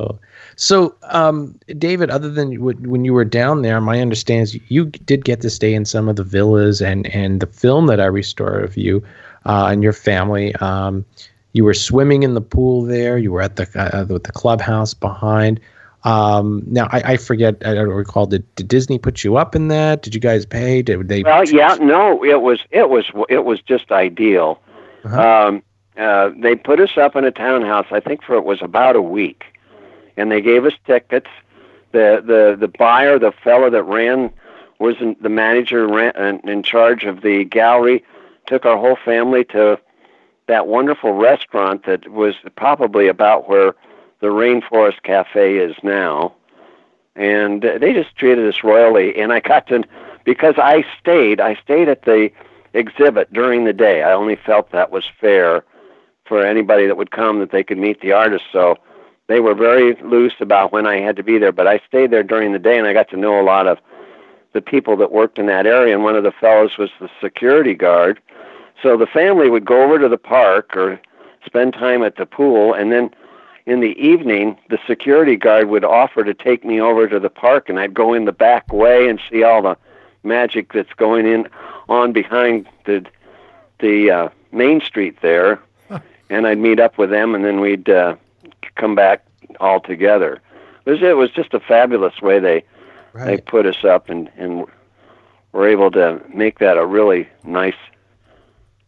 Oh. 0.00 0.18
So, 0.56 0.94
um, 1.04 1.58
David, 1.78 2.10
other 2.10 2.30
than 2.30 2.60
when 2.62 3.04
you 3.04 3.12
were 3.12 3.24
down 3.24 3.62
there, 3.62 3.80
my 3.80 4.00
understanding 4.00 4.42
is 4.42 4.58
you 4.68 4.86
did 4.86 5.24
get 5.24 5.40
to 5.42 5.50
stay 5.50 5.74
in 5.74 5.84
some 5.84 6.08
of 6.08 6.16
the 6.16 6.24
villas 6.24 6.80
and, 6.80 7.06
and 7.08 7.40
the 7.40 7.46
film 7.46 7.86
that 7.86 8.00
I 8.00 8.06
restored 8.06 8.64
of 8.64 8.76
you 8.76 9.02
uh, 9.46 9.68
and 9.70 9.82
your 9.82 9.92
family. 9.92 10.54
Um, 10.56 11.04
you 11.52 11.64
were 11.64 11.74
swimming 11.74 12.24
in 12.24 12.34
the 12.34 12.40
pool 12.40 12.82
there. 12.82 13.16
You 13.16 13.30
were 13.32 13.42
at 13.42 13.56
the 13.56 13.68
uh, 13.76 14.04
the, 14.04 14.18
the 14.18 14.32
clubhouse 14.32 14.92
behind. 14.92 15.60
Um, 16.04 16.62
now, 16.66 16.86
I, 16.92 17.12
I 17.12 17.16
forget. 17.16 17.66
I 17.66 17.74
don't 17.74 17.88
recall. 17.88 18.26
Did, 18.26 18.54
did 18.56 18.68
Disney 18.68 18.98
put 18.98 19.24
you 19.24 19.36
up 19.36 19.54
in 19.54 19.68
that? 19.68 20.02
Did 20.02 20.14
you 20.14 20.20
guys 20.20 20.44
pay? 20.44 20.82
Did 20.82 21.08
they? 21.08 21.22
Well, 21.22 21.48
yeah, 21.48 21.76
no, 21.80 22.22
it 22.22 22.42
was 22.42 22.60
it 22.70 22.90
was 22.90 23.10
it 23.30 23.44
was 23.44 23.60
just 23.62 23.90
ideal. 23.90 24.60
Um, 25.04 25.62
uh, 25.96 26.30
they 26.36 26.56
put 26.56 26.80
us 26.80 26.96
up 26.96 27.16
in 27.16 27.24
a 27.24 27.30
townhouse. 27.30 27.86
I 27.90 28.00
think 28.00 28.22
for 28.22 28.34
it 28.36 28.44
was 28.44 28.60
about 28.60 28.96
a 28.96 29.02
week, 29.02 29.44
and 30.16 30.30
they 30.30 30.40
gave 30.40 30.66
us 30.66 30.74
tickets. 30.86 31.28
The 31.92 32.22
the 32.24 32.56
the 32.58 32.68
buyer, 32.68 33.18
the 33.18 33.32
fellow 33.32 33.70
that 33.70 33.84
ran, 33.84 34.30
was 34.78 34.96
in, 35.00 35.16
the 35.20 35.28
manager 35.30 35.86
ran, 35.86 36.14
in, 36.16 36.48
in 36.48 36.62
charge 36.62 37.04
of 37.04 37.22
the 37.22 37.44
gallery. 37.44 38.04
Took 38.46 38.66
our 38.66 38.76
whole 38.76 38.98
family 39.02 39.44
to 39.46 39.80
that 40.48 40.66
wonderful 40.66 41.12
restaurant 41.12 41.86
that 41.86 42.10
was 42.10 42.34
probably 42.56 43.08
about 43.08 43.48
where 43.48 43.74
the 44.24 44.30
Rainforest 44.30 45.02
Cafe 45.02 45.58
is 45.58 45.76
now. 45.82 46.32
And 47.14 47.60
they 47.60 47.92
just 47.92 48.16
treated 48.16 48.48
us 48.48 48.64
royally. 48.64 49.14
And 49.20 49.34
I 49.34 49.40
got 49.40 49.66
to, 49.66 49.84
because 50.24 50.54
I 50.56 50.82
stayed, 50.98 51.42
I 51.42 51.56
stayed 51.56 51.90
at 51.90 52.06
the 52.06 52.30
exhibit 52.72 53.30
during 53.34 53.64
the 53.64 53.74
day. 53.74 54.02
I 54.02 54.14
only 54.14 54.36
felt 54.36 54.72
that 54.72 54.90
was 54.90 55.04
fair 55.20 55.62
for 56.24 56.42
anybody 56.42 56.86
that 56.86 56.96
would 56.96 57.10
come 57.10 57.38
that 57.40 57.50
they 57.50 57.62
could 57.62 57.76
meet 57.76 58.00
the 58.00 58.12
artist. 58.12 58.46
So 58.50 58.78
they 59.26 59.40
were 59.40 59.54
very 59.54 59.94
loose 59.96 60.40
about 60.40 60.72
when 60.72 60.86
I 60.86 61.00
had 61.00 61.16
to 61.16 61.22
be 61.22 61.36
there. 61.36 61.52
But 61.52 61.66
I 61.66 61.82
stayed 61.86 62.10
there 62.10 62.22
during 62.22 62.54
the 62.54 62.58
day 62.58 62.78
and 62.78 62.86
I 62.86 62.94
got 62.94 63.10
to 63.10 63.18
know 63.18 63.38
a 63.38 63.44
lot 63.44 63.66
of 63.66 63.78
the 64.54 64.62
people 64.62 64.96
that 64.96 65.12
worked 65.12 65.38
in 65.38 65.44
that 65.48 65.66
area. 65.66 65.94
And 65.94 66.02
one 66.02 66.16
of 66.16 66.24
the 66.24 66.32
fellows 66.32 66.78
was 66.78 66.88
the 66.98 67.10
security 67.20 67.74
guard. 67.74 68.20
So 68.82 68.96
the 68.96 69.06
family 69.06 69.50
would 69.50 69.66
go 69.66 69.82
over 69.82 69.98
to 69.98 70.08
the 70.08 70.16
park 70.16 70.74
or 70.74 70.98
spend 71.44 71.74
time 71.74 72.02
at 72.02 72.16
the 72.16 72.24
pool, 72.24 72.72
and 72.72 72.90
then 72.90 73.10
in 73.66 73.80
the 73.80 73.96
evening, 73.98 74.58
the 74.68 74.78
security 74.86 75.36
guard 75.36 75.68
would 75.68 75.84
offer 75.84 76.22
to 76.22 76.34
take 76.34 76.64
me 76.64 76.80
over 76.80 77.08
to 77.08 77.18
the 77.18 77.30
park, 77.30 77.68
and 77.68 77.80
I'd 77.80 77.94
go 77.94 78.12
in 78.12 78.26
the 78.26 78.32
back 78.32 78.72
way 78.72 79.08
and 79.08 79.20
see 79.30 79.42
all 79.42 79.62
the 79.62 79.76
magic 80.22 80.72
that's 80.72 80.92
going 80.94 81.26
in 81.26 81.48
on 81.88 82.12
behind 82.12 82.68
the 82.84 83.04
the 83.80 84.10
uh, 84.10 84.28
main 84.52 84.80
street 84.80 85.20
there, 85.20 85.60
and 86.30 86.46
I'd 86.46 86.58
meet 86.58 86.78
up 86.78 86.96
with 86.96 87.10
them, 87.10 87.34
and 87.34 87.44
then 87.44 87.60
we'd 87.60 87.88
uh, 87.88 88.16
come 88.76 88.94
back 88.94 89.24
all 89.60 89.80
together. 89.80 90.40
It 90.86 90.90
was, 90.90 91.02
it 91.02 91.16
was 91.16 91.30
just 91.30 91.54
a 91.54 91.60
fabulous 91.60 92.20
way 92.22 92.38
they 92.38 92.64
they 93.14 93.38
put 93.38 93.66
us 93.66 93.84
up 93.84 94.10
and 94.10 94.30
and 94.36 94.66
were 95.52 95.68
able 95.68 95.90
to 95.92 96.20
make 96.34 96.58
that 96.58 96.76
a 96.76 96.84
really 96.84 97.28
nice 97.44 97.76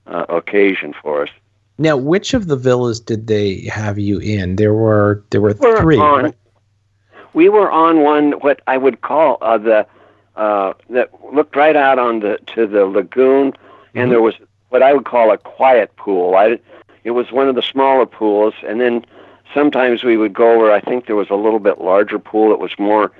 uh, 0.07 0.27
occasion 0.29 0.95
for 1.01 1.23
us. 1.23 1.31
Now, 1.79 1.97
which 1.97 2.33
of 2.35 2.47
the 2.47 2.57
villas 2.57 3.01
did 3.01 3.27
they 3.27 3.62
have 3.73 3.99
you 3.99 4.19
in? 4.19 4.57
There 4.57 4.75
were 4.75 5.23
there 5.31 5.41
were 5.41 5.55
We're 5.59 5.81
three. 5.81 5.99
on- 5.99 6.25
right? 6.25 6.35
We 7.35 7.51
were 7.51 7.71
on 7.71 8.01
one 8.01 8.33
what 8.41 8.62
I 8.67 8.79
would 8.79 9.03
call 9.03 9.37
uh, 9.43 9.59
the 9.59 9.87
uh, 10.37 10.73
that 10.91 11.11
looked 11.35 11.55
right 11.55 11.77
out 11.77 11.99
on 11.99 12.21
the 12.21 12.39
to 12.55 12.67
the 12.67 12.87
lagoon, 12.87 13.53
and 13.95 14.11
there 14.11 14.23
was 14.23 14.35
what 14.71 14.83
I 14.83 14.95
would 14.95 15.05
call 15.05 15.31
a 15.31 15.39
quiet 15.39 15.95
pool. 15.97 16.35
I 16.35 16.59
it 17.05 17.11
was 17.11 17.31
one 17.33 17.49
of 17.49 17.55
the 17.55 17.62
smaller 17.62 18.07
pools, 18.07 18.55
and 18.67 18.81
then 18.81 19.05
sometimes 19.53 20.03
we 20.03 20.17
would 20.17 20.33
go 20.33 20.53
over. 20.55 20.73
I 20.73 20.81
think 20.81 21.07
there 21.07 21.17
was 21.17 21.29
a 21.31 21.35
little 21.37 21.59
bit 21.59 21.81
larger 21.81 22.19
pool 22.19 22.49
that 22.51 22.59
was 22.59 22.73
more 22.79 23.12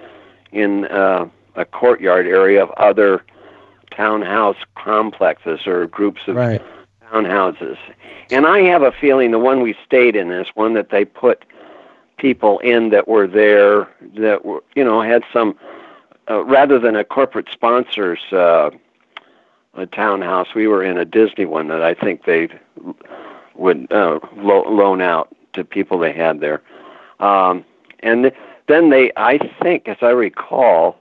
in 0.51 0.87
uh, 0.87 1.29
a 1.55 1.65
courtyard 1.67 2.27
area 2.27 2.63
of 2.63 2.71
other 2.73 3.23
townhouse 3.91 4.57
complexes 4.77 5.67
or 5.67 5.87
groups 5.87 6.23
of 6.27 6.37
Right. 6.37 6.63
Townhouses. 7.11 7.79
And 8.31 8.47
I 8.47 8.61
have 8.61 8.83
a 8.83 8.93
feeling 8.93 9.31
the 9.31 9.39
one 9.39 9.61
we 9.63 9.77
stayed 9.85 10.17
in 10.17 10.31
is 10.31 10.49
one 10.55 10.75
that 10.75 10.91
they 10.91 11.05
put 11.05 11.45
people 12.19 12.59
in 12.61 12.91
that 12.91 13.07
were 13.07 13.27
there 13.27 13.89
that 14.17 14.45
were, 14.45 14.63
you 14.75 14.85
know, 14.85 15.03
had 15.03 15.23
some, 15.33 15.57
uh, 16.31 16.43
rather 16.45 16.79
than 16.79 16.97
a 16.97 17.05
corporate 17.05 17.49
sponsor's 17.53 18.21
uh, 18.33 18.71
a 19.75 19.87
townhouse, 19.87 20.55
we 20.55 20.67
were 20.67 20.83
in 20.83 20.97
a 20.97 21.05
Disney 21.05 21.45
one 21.45 21.69
that 21.69 21.83
I 21.83 21.95
think 21.95 22.25
they 22.25 22.49
would 23.55 23.91
uh, 23.93 24.21
lo- 24.37 24.69
loan 24.69 25.01
out 25.01 25.35
to 25.53 25.65
people 25.65 25.99
they 25.99 26.13
had 26.13 26.41
there. 26.41 26.63
Um, 27.21 27.65
and 28.01 28.33
then 28.69 28.91
they, 28.91 29.13
I 29.17 29.39
think, 29.63 29.89
as 29.89 29.99
I 30.01 30.11
recall, 30.11 30.99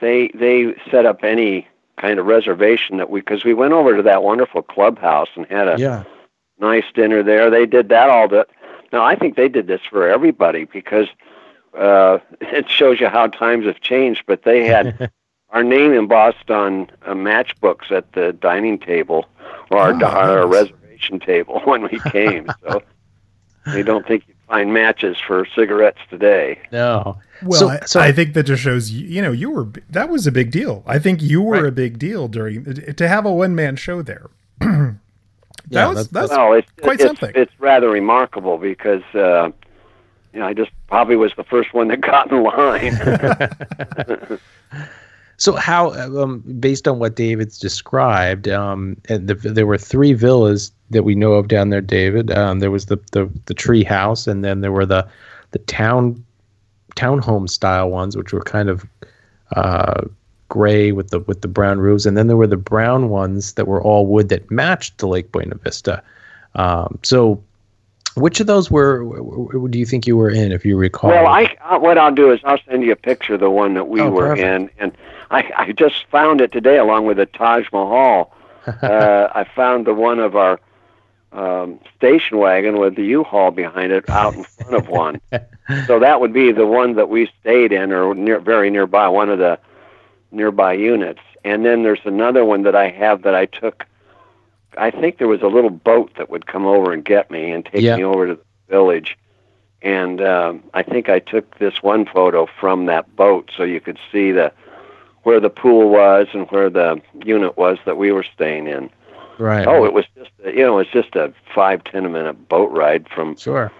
they 0.00 0.30
they 0.34 0.74
set 0.90 1.06
up 1.06 1.24
any 1.24 1.66
kind 2.00 2.18
of 2.18 2.26
reservation 2.26 2.96
that 2.98 3.10
we 3.10 3.20
because 3.20 3.44
we 3.44 3.54
went 3.54 3.72
over 3.72 3.96
to 3.96 4.02
that 4.02 4.22
wonderful 4.22 4.62
clubhouse 4.62 5.28
and 5.36 5.46
had 5.46 5.68
a 5.68 5.76
Yeah. 5.78 6.04
nice 6.58 6.84
dinner 6.94 7.22
there. 7.22 7.50
They 7.50 7.66
did 7.66 7.88
that 7.90 8.08
all 8.10 8.28
the. 8.28 8.46
Now 8.92 9.04
I 9.04 9.14
think 9.14 9.36
they 9.36 9.48
did 9.48 9.66
this 9.66 9.82
for 9.88 10.08
everybody 10.08 10.64
because 10.64 11.08
uh, 11.78 12.18
it 12.40 12.68
shows 12.68 13.00
you 13.00 13.08
how 13.08 13.26
times 13.28 13.66
have 13.66 13.80
changed. 13.80 14.24
But 14.26 14.42
they 14.44 14.64
had 14.66 15.10
our 15.50 15.62
name 15.62 15.92
embossed 15.92 16.50
on 16.50 16.90
uh, 17.06 17.12
matchbooks 17.14 17.90
at 17.92 18.12
the 18.12 18.32
dining 18.32 18.78
table 18.78 19.26
or 19.70 19.78
our, 19.78 19.92
Oh, 19.92 20.06
our 20.06 20.40
nice. 20.48 20.52
reservation 20.62 21.20
table 21.20 21.60
when 21.64 21.82
we 21.82 21.98
came. 22.10 22.48
so 22.62 22.82
they 23.66 23.82
don't 23.82 24.06
think 24.06 24.24
you'd 24.26 24.39
find 24.50 24.74
matches 24.74 25.16
for 25.24 25.46
cigarettes 25.54 26.00
today. 26.10 26.58
No. 26.72 27.16
Well, 27.42 27.58
So- 27.60 27.68
I, 27.70 27.80
so- 27.86 28.00
I 28.00 28.12
think 28.12 28.34
that 28.34 28.42
just 28.42 28.60
shows 28.62 28.90
you, 28.90 29.06
you 29.06 29.22
know, 29.22 29.30
you 29.32 29.50
were 29.50 29.68
that 29.90 30.08
was 30.10 30.26
a 30.26 30.32
big 30.32 30.50
deal. 30.50 30.82
I 30.86 30.98
think 30.98 31.22
you 31.22 31.40
were 31.40 31.62
Right. 31.62 31.66
a 31.66 31.72
big 31.72 31.98
deal 31.98 32.26
during 32.28 32.64
to 32.94 33.08
have 33.08 33.24
a 33.24 33.32
one 33.32 33.54
man 33.54 33.76
show 33.76 34.02
there. 34.02 34.26
that 34.60 34.96
Yeah, 35.70 35.86
was 35.88 36.08
that's- 36.08 36.28
that's 36.28 36.30
well, 36.30 36.52
it's 36.54 36.68
quite 36.82 36.94
it's, 37.00 37.04
something. 37.04 37.30
It's 37.34 37.52
rather 37.60 37.88
remarkable 37.88 38.58
because 38.58 39.02
uh, 39.14 39.50
you 40.34 40.40
know 40.40 40.46
I 40.46 40.52
just 40.52 40.72
probably 40.88 41.16
was 41.16 41.32
the 41.36 41.44
first 41.44 41.72
one 41.72 41.88
that 41.88 42.00
got 42.00 42.30
in 42.32 42.42
line. 42.42 42.94
So 45.40 45.56
how, 45.56 45.92
um, 45.92 46.40
based 46.60 46.86
on 46.86 46.98
what 46.98 47.16
David's 47.16 47.58
described, 47.58 48.46
um, 48.46 48.98
and 49.08 49.26
the, 49.26 49.34
there 49.34 49.66
were 49.66 49.78
three 49.78 50.12
villas 50.12 50.70
that 50.90 51.02
we 51.02 51.14
know 51.14 51.32
of 51.32 51.48
down 51.48 51.70
there, 51.70 51.80
David. 51.80 52.30
Um, 52.30 52.58
there 52.60 52.70
was 52.70 52.86
the, 52.86 52.98
the 53.12 53.28
the 53.46 53.54
tree 53.54 53.82
house, 53.82 54.26
and 54.26 54.44
then 54.44 54.60
there 54.60 54.70
were 54.70 54.84
the 54.84 55.08
the 55.52 55.58
town 55.60 56.22
townhome 56.94 57.48
style 57.48 57.88
ones, 57.88 58.18
which 58.18 58.34
were 58.34 58.42
kind 58.42 58.68
of 58.68 58.84
uh, 59.56 60.02
gray 60.50 60.92
with 60.92 61.08
the 61.08 61.20
with 61.20 61.40
the 61.40 61.48
brown 61.48 61.78
roofs, 61.78 62.04
and 62.04 62.18
then 62.18 62.26
there 62.26 62.36
were 62.36 62.46
the 62.46 62.58
brown 62.58 63.08
ones 63.08 63.54
that 63.54 63.66
were 63.66 63.82
all 63.82 64.06
wood 64.06 64.28
that 64.28 64.50
matched 64.50 64.98
the 64.98 65.08
Lake 65.08 65.32
Buena 65.32 65.54
Vista. 65.54 66.02
Um, 66.54 66.98
so, 67.02 67.42
which 68.14 68.40
of 68.40 68.46
those 68.46 68.70
were 68.70 68.98
w- 69.04 69.46
w- 69.52 69.68
do 69.70 69.78
you 69.78 69.86
think 69.86 70.06
you 70.06 70.18
were 70.18 70.28
in, 70.28 70.52
if 70.52 70.66
you 70.66 70.76
recall? 70.76 71.08
Well, 71.08 71.28
I 71.28 71.56
uh, 71.64 71.78
what 71.78 71.96
I'll 71.96 72.14
do 72.14 72.30
is 72.30 72.40
I'll 72.44 72.60
send 72.68 72.82
you 72.82 72.92
a 72.92 72.96
picture 72.96 73.34
of 73.34 73.40
the 73.40 73.48
one 73.48 73.72
that 73.72 73.88
we 73.88 74.02
Oh, 74.02 74.10
were 74.10 74.28
perfect. 74.36 74.46
in, 74.46 74.70
and 74.78 74.92
I, 75.30 75.50
I 75.56 75.72
just 75.72 76.06
found 76.10 76.40
it 76.40 76.52
today 76.52 76.78
along 76.78 77.06
with 77.06 77.16
the 77.18 77.26
Taj 77.26 77.66
Mahal. 77.72 78.32
uh, 78.66 79.28
I 79.34 79.44
found 79.54 79.86
the 79.86 79.94
one 79.94 80.18
of 80.18 80.36
our 80.36 80.60
um, 81.32 81.80
station 81.96 82.38
wagon 82.38 82.78
with 82.78 82.96
the 82.96 83.04
U-Haul 83.04 83.50
behind 83.52 83.92
it 83.92 84.04
out 84.08 84.34
in 84.34 84.44
front 84.44 84.74
of 84.74 84.88
one. 84.88 85.20
so 85.86 85.98
that 86.00 86.20
would 86.20 86.32
be 86.32 86.52
the 86.52 86.66
one 86.66 86.94
that 86.96 87.08
we 87.08 87.30
stayed 87.40 87.72
in, 87.72 87.92
or 87.92 88.14
near, 88.14 88.40
very 88.40 88.70
nearby, 88.70 89.08
one 89.08 89.30
of 89.30 89.38
the 89.38 89.58
nearby 90.32 90.72
units. 90.72 91.20
And 91.44 91.64
then 91.64 91.82
there's 91.84 92.00
another 92.04 92.44
one 92.44 92.62
that 92.64 92.74
I 92.76 92.90
have 92.90 93.22
that 93.22 93.34
I 93.34 93.46
took. 93.46 93.86
I 94.76 94.90
think 94.90 95.18
there 95.18 95.28
was 95.28 95.42
a 95.42 95.46
little 95.48 95.70
boat 95.70 96.12
that 96.18 96.30
would 96.30 96.46
come 96.46 96.66
over 96.66 96.92
and 96.92 97.04
get 97.04 97.30
me 97.30 97.50
and 97.50 97.64
take 97.64 97.82
Yeah. 97.82 97.96
me 97.96 98.04
over 98.04 98.26
to 98.26 98.34
the 98.34 98.42
village 98.68 99.16
and 99.82 100.20
um, 100.20 100.62
I 100.74 100.82
think 100.82 101.08
I 101.08 101.18
took 101.20 101.58
this 101.58 101.82
one 101.82 102.04
photo 102.06 102.46
from 102.60 102.86
that 102.86 103.16
boat 103.16 103.50
so 103.56 103.62
you 103.62 103.80
could 103.80 103.98
see 104.12 104.30
the 104.32 104.52
where 105.22 105.40
the 105.40 105.50
pool 105.50 105.90
was 105.90 106.28
and 106.32 106.50
where 106.50 106.70
the 106.70 107.00
unit 107.24 107.56
was 107.56 107.78
that 107.84 107.96
we 107.96 108.12
were 108.12 108.24
staying 108.24 108.66
in. 108.66 108.90
right. 109.38 109.66
Oh, 109.66 109.84
it 109.84 109.92
was 109.92 110.04
just 110.16 110.30
a, 110.44 110.50
you 110.52 110.64
know 110.64 110.78
it's 110.78 110.90
just 110.90 111.14
a 111.16 111.32
five 111.54 111.84
ten 111.84 112.10
minute 112.12 112.48
boat 112.48 112.70
ride 112.70 113.08
from 113.08 113.36
sure. 113.36 113.70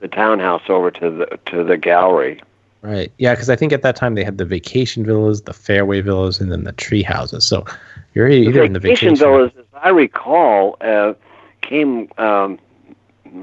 the 0.00 0.08
townhouse 0.08 0.62
over 0.68 0.90
to 0.92 1.10
the 1.10 1.38
to 1.46 1.64
the 1.64 1.76
gallery. 1.76 2.40
Right. 2.82 3.10
Yeah, 3.18 3.32
because 3.34 3.50
I 3.50 3.56
think 3.56 3.72
at 3.72 3.82
that 3.82 3.96
time 3.96 4.14
they 4.14 4.22
had 4.22 4.38
the 4.38 4.44
vacation 4.44 5.04
villas, 5.04 5.42
the 5.42 5.52
fairway 5.52 6.00
villas, 6.02 6.40
and 6.40 6.52
then 6.52 6.62
the 6.64 6.72
tree 6.72 7.02
houses. 7.02 7.44
So 7.44 7.64
you're 8.14 8.28
The 8.28 8.34
either 8.34 8.62
in 8.62 8.74
the 8.74 8.78
vacation 8.78 9.16
vacation 9.16 9.26
villas, 9.26 9.52
as 9.58 9.64
I 9.82 9.88
recall, 9.88 10.76
uh, 10.80 11.14
came 11.62 12.08
um, 12.18 12.58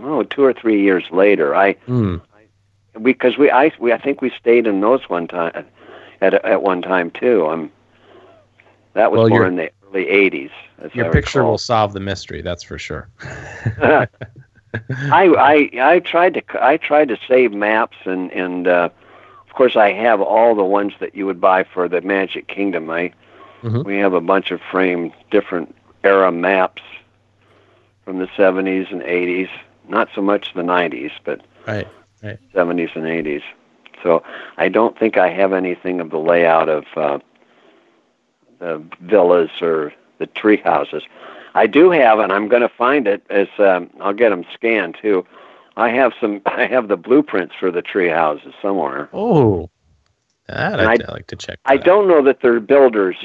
oh, 0.04 0.24
two 0.24 0.44
or 0.44 0.54
three 0.54 0.82
years 0.82 1.04
later. 1.12 1.56
I 1.56 1.74
Hmm. 1.86 2.18
because 3.02 3.38
we 3.38 3.52
I 3.52 3.72
we 3.80 3.92
I 3.92 3.98
think 3.98 4.22
we 4.22 4.30
stayed 4.30 4.66
in 4.66 4.80
those 4.82 5.10
one 5.10 5.28
time 5.28 5.66
at 6.24 6.34
at 6.46 6.62
one 6.64 6.82
time 6.82 7.12
too. 7.12 7.48
Um, 7.48 7.72
that 8.94 9.12
was 9.12 9.20
Well, 9.20 9.30
more 9.30 9.46
in 9.46 9.56
the 9.58 9.72
early 9.88 10.06
'80s. 10.06 10.52
Your 10.94 11.12
picture 11.12 11.40
recall. 11.40 11.52
will 11.52 11.58
solve 11.58 11.94
the 11.94 12.00
mystery. 12.00 12.42
That's 12.42 12.64
for 12.64 12.78
sure. 12.78 13.08
I, 13.82 14.08
I 15.12 15.70
I 15.82 16.00
tried 16.00 16.34
to 16.36 16.44
I 16.66 16.78
tried 16.78 17.08
to 17.10 17.18
save 17.28 17.52
maps 17.54 17.98
and 18.06 18.32
and 18.32 18.68
uh, 18.68 18.90
of 19.48 19.54
course 19.54 19.76
I 19.76 19.92
have 19.94 20.22
all 20.22 20.56
the 20.56 20.64
ones 20.64 20.94
that 21.00 21.16
you 21.16 21.26
would 21.26 21.40
buy 21.42 21.64
for 21.64 21.88
the 21.88 22.02
Magic 22.02 22.48
Kingdom. 22.48 22.90
I 22.90 23.14
Mhm. 23.64 23.86
we 23.86 23.98
have 24.00 24.14
a 24.14 24.20
bunch 24.20 24.52
of 24.52 24.60
framed 24.72 25.14
different 25.32 25.74
era 26.04 26.32
maps 26.34 26.82
from 28.04 28.18
the 28.20 28.28
70s 28.36 28.92
and 28.92 29.02
80s. 29.04 29.50
Not 29.88 30.10
so 30.14 30.22
much 30.22 30.54
the 30.54 30.64
90s, 30.64 31.12
but 31.24 31.40
right, 31.66 31.88
Right. 32.22 32.38
70s 32.54 32.94
and 32.96 33.06
80s. 33.06 33.42
So 34.02 34.24
I 34.58 34.70
don't 34.70 34.98
think 34.98 35.18
I 35.18 35.30
have 35.30 35.54
anything 35.54 36.00
of 36.00 36.10
the 36.10 36.18
layout 36.20 36.70
of 36.70 36.86
uh, 36.96 37.20
the 38.60 38.84
villas 39.02 39.50
or 39.62 39.94
the 40.20 40.28
tree 40.28 40.58
houses. 40.58 41.04
I 41.56 41.68
do 41.68 41.92
have, 41.92 42.20
and 42.20 42.32
I'm 42.32 42.48
going 42.48 42.62
to 42.64 42.70
find 42.70 43.08
it. 43.08 43.24
As 43.30 43.48
um, 43.60 43.90
I'll 44.02 44.14
get 44.14 44.30
them 44.30 44.46
scanned 44.54 44.98
too. 45.02 45.26
I 45.78 45.90
have 45.90 46.14
some. 46.20 46.42
I 46.46 46.66
have 46.66 46.88
the 46.88 46.98
blueprints 46.98 47.54
for 47.60 47.72
the 47.72 47.82
tree 47.82 48.10
houses 48.10 48.54
somewhere. 48.62 49.10
Oh, 49.14 49.70
that 50.48 50.80
I'd, 50.80 51.04
I- 51.04 51.12
like 51.12 51.28
to 51.28 51.36
check. 51.36 51.60
I 51.66 51.76
out. 51.76 51.84
don't 51.84 52.08
know 52.08 52.24
that 52.24 52.40
they're 52.42 52.60
builders 52.60 53.18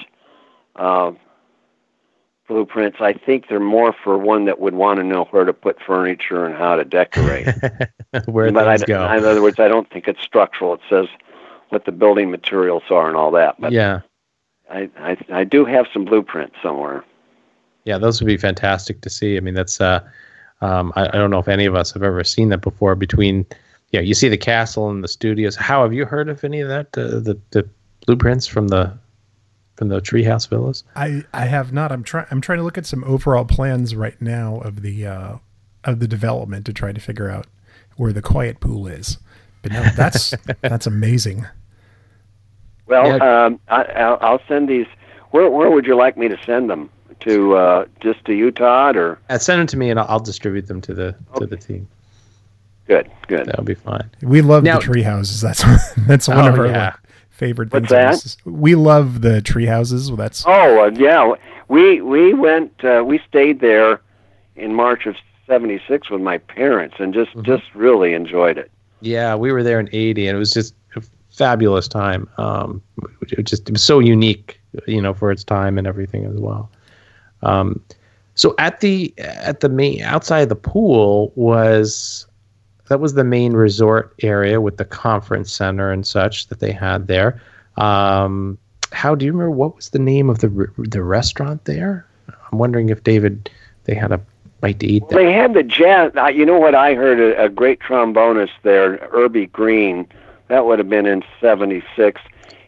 uh, 0.77 1.13
blueprints. 2.49 2.99
I 3.01 3.13
think 3.13 3.49
they're 3.49 3.61
more 3.61 3.93
for 3.93 4.19
one 4.19 4.47
that 4.47 4.59
would 4.59 4.75
want 4.75 4.99
to 4.99 5.05
know 5.05 5.25
where 5.27 5.45
to 5.45 5.53
put 5.53 5.81
furniture 5.81 6.45
and 6.45 6.55
how 6.57 6.77
to 6.77 6.85
decorate. 6.85 7.47
where 8.27 8.51
but 8.51 8.67
things 8.67 8.83
I, 8.83 8.87
go. 8.87 9.13
in 9.13 9.25
other 9.25 9.43
words, 9.43 9.61
I 9.61 9.69
don't 9.69 9.89
think 9.91 10.09
it's 10.09 10.23
structural. 10.23 10.75
It 10.75 10.81
says 10.89 11.07
what 11.69 11.85
the 11.85 11.93
building 11.93 12.31
materials 12.31 12.85
are 12.91 13.09
and 13.09 13.17
all 13.17 13.31
that. 13.33 13.61
But 13.61 13.73
yeah, 13.73 14.01
I, 14.71 14.91
I, 14.99 15.17
I 15.31 15.45
do 15.45 15.65
have 15.65 15.87
some 15.93 16.05
blueprints 16.05 16.57
somewhere. 16.63 17.05
yeah, 17.85 17.99
those 17.99 18.21
would 18.21 18.27
be 18.27 18.37
fantastic 18.37 19.01
to 19.03 19.11
see. 19.11 19.37
I 19.37 19.41
mean, 19.41 19.55
that's 19.55 19.81
uh, 19.81 20.01
um, 20.61 20.93
I, 20.97 21.09
I 21.09 21.13
don't 21.13 21.31
know 21.31 21.39
if 21.39 21.49
any 21.49 21.67
of 21.67 21.75
us 21.75 21.93
have 21.93 22.03
ever 22.03 22.25
seen 22.25 22.49
that 22.49 22.63
before. 22.63 22.95
Between, 22.95 23.47
yeah, 23.93 24.01
you 24.01 24.15
see 24.15 24.29
the 24.29 24.39
castle 24.39 24.91
and 24.91 25.05
the 25.05 25.09
studios. 25.09 25.57
How 25.57 25.83
have 25.83 25.93
you 25.93 26.05
heard 26.05 26.29
of 26.29 26.43
any 26.45 26.61
of 26.61 26.69
that? 26.69 26.87
Uh, 26.97 27.21
the 27.21 27.39
the 27.51 27.69
blueprints 28.07 28.47
from 28.47 28.69
the 28.69 28.93
from 29.79 29.89
the 29.89 30.01
treehouse 30.01 30.49
villas. 30.49 30.83
I 30.97 31.23
I 31.33 31.47
have 31.47 31.73
not. 31.73 31.93
I'm 31.93 32.03
trying. 32.03 32.27
I'm 32.31 32.41
trying 32.41 32.59
to 32.59 32.65
look 32.65 32.77
at 32.77 32.85
some 32.85 33.05
overall 33.05 33.45
plans 33.45 33.95
right 33.95 34.21
now 34.21 34.59
of 34.59 34.83
the 34.83 35.07
uh, 35.07 35.37
of 35.85 36.01
the 36.01 36.09
development 36.09 36.67
to 36.67 36.73
try 36.73 36.91
to 36.93 37.01
figure 37.01 37.31
out 37.31 37.47
where 37.97 38.13
the 38.13 38.23
quiet 38.23 38.61
pool 38.61 38.87
is. 38.89 39.19
But 39.63 39.73
no, 39.73 39.83
that's 39.97 40.35
that's 40.61 40.87
amazing. 40.87 41.47
Well, 42.87 43.07
Yeah. 43.19 43.45
um, 43.47 43.61
I, 43.69 43.83
I'll, 43.85 44.19
I'll 44.21 44.41
send 44.49 44.69
these. 44.69 44.87
Where, 45.31 45.51
where 45.51 45.71
would 45.71 45.85
you 45.87 45.95
like 45.97 46.17
me 46.17 46.29
to 46.29 46.39
send 46.45 46.69
them? 46.71 46.91
To 47.21 47.55
uh, 47.57 47.85
just 48.01 48.25
to 48.27 48.33
you, 48.33 48.51
Todd, 48.53 48.97
or 48.97 49.19
Uh, 49.29 49.39
send 49.39 49.59
them 49.61 49.67
to 49.69 49.77
me, 49.77 49.91
and 49.91 49.99
I'll, 49.99 50.07
I'll 50.09 50.21
distribute 50.21 50.67
them 50.69 50.81
to 50.83 50.95
the 50.95 51.15
to 51.39 51.47
the 51.47 51.57
team. 51.57 51.89
good, 52.87 53.11
good. 53.27 53.47
That'll 53.47 53.65
be 53.65 53.75
fine. 53.75 54.09
We 54.23 54.41
love 54.41 54.63
Now- 54.63 54.77
the 54.79 54.85
tree 54.85 55.03
houses. 55.03 55.41
That's 55.41 55.63
that's 56.07 56.29
one 56.29 56.39
Oh, 56.39 56.49
of 56.53 56.59
our 56.59 56.67
yeah. 56.67 56.85
like, 56.87 56.95
favorite 57.39 57.73
What's 57.73 57.89
things. 57.89 58.37
We 58.45 58.75
love 58.75 59.23
the 59.23 59.41
tree 59.41 59.67
houses. 59.67 60.11
Well, 60.11 60.17
that's 60.17 60.45
Oh, 60.47 60.85
uh, 60.85 60.91
yeah. 60.95 61.33
We 61.69 62.01
we 62.03 62.35
went. 62.35 62.73
Uh, 62.85 63.03
we 63.07 63.21
stayed 63.29 63.61
there 63.61 64.01
in 64.57 64.75
March 64.75 65.07
of 65.07 65.17
'76 65.47 66.11
with 66.11 66.21
my 66.21 66.39
parents, 66.39 66.97
and 66.99 67.15
just 67.15 67.31
Mm-hmm. 67.31 67.43
just 67.45 67.65
really 67.75 68.13
enjoyed 68.15 68.59
it. 68.59 68.71
Yeah, 69.01 69.35
we 69.37 69.53
were 69.53 69.63
there 69.63 69.79
in 69.81 69.89
'80, 69.93 70.27
and 70.29 70.37
it 70.37 70.39
was 70.39 70.53
just 70.53 70.75
a 70.97 71.03
fabulous 71.31 71.89
time. 71.89 72.29
Um, 72.39 72.83
it 73.31 73.45
just 73.45 73.69
it 73.69 73.73
was 73.73 73.83
so 73.83 73.99
unique, 74.01 74.61
you 74.87 75.01
know, 75.01 75.15
for 75.15 75.31
its 75.31 75.45
time 75.45 75.79
and 75.79 75.87
everything 75.87 76.25
as 76.27 76.37
well. 76.37 76.71
Um, 77.43 77.81
so 78.35 78.55
at 78.59 78.81
the 78.81 79.13
at 79.19 79.61
the 79.61 79.69
main 79.69 80.03
outside 80.03 80.49
the 80.49 80.57
pool 80.57 81.33
was 81.37 82.27
that 82.89 83.01
was 83.01 83.15
the 83.15 83.25
main 83.25 83.53
resort 83.53 84.15
area 84.23 84.61
with 84.61 84.77
the 84.77 84.85
conference 84.85 85.53
center 85.53 85.91
and 85.91 86.07
such 86.07 86.49
that 86.49 86.61
they 86.61 86.73
had 86.73 87.07
there. 87.07 87.41
Um, 87.77 88.59
how 88.93 89.15
do 89.15 89.27
you 89.27 89.33
remember 89.33 89.51
what 89.51 89.77
was 89.77 89.91
the 89.91 89.99
name 89.99 90.31
of 90.31 90.39
the 90.39 90.49
the 90.79 91.03
restaurant 91.03 91.65
there? 91.65 92.07
I'm 92.29 92.59
wondering 92.59 92.89
if 92.89 93.05
David 93.05 93.51
they 93.85 93.95
had 93.95 94.13
a 94.13 94.21
bite 94.61 94.81
to 94.81 94.87
eat 94.87 95.09
there. 95.09 95.23
they 95.23 95.33
had 95.33 95.55
the 95.55 95.63
jazz. 95.63 96.13
You 96.35 96.47
know 96.47 96.59
what 96.59 96.75
I 96.75 96.95
heard? 96.95 97.21
A, 97.21 97.45
a 97.45 97.49
great 97.49 97.81
trombonist 97.81 98.51
there, 98.63 99.09
Urbie 99.15 99.47
Green. 99.47 100.07
That 100.49 100.65
would 100.65 100.79
have 100.79 100.89
been 100.89 101.07
in 101.07 101.23
'76. 101.41 102.21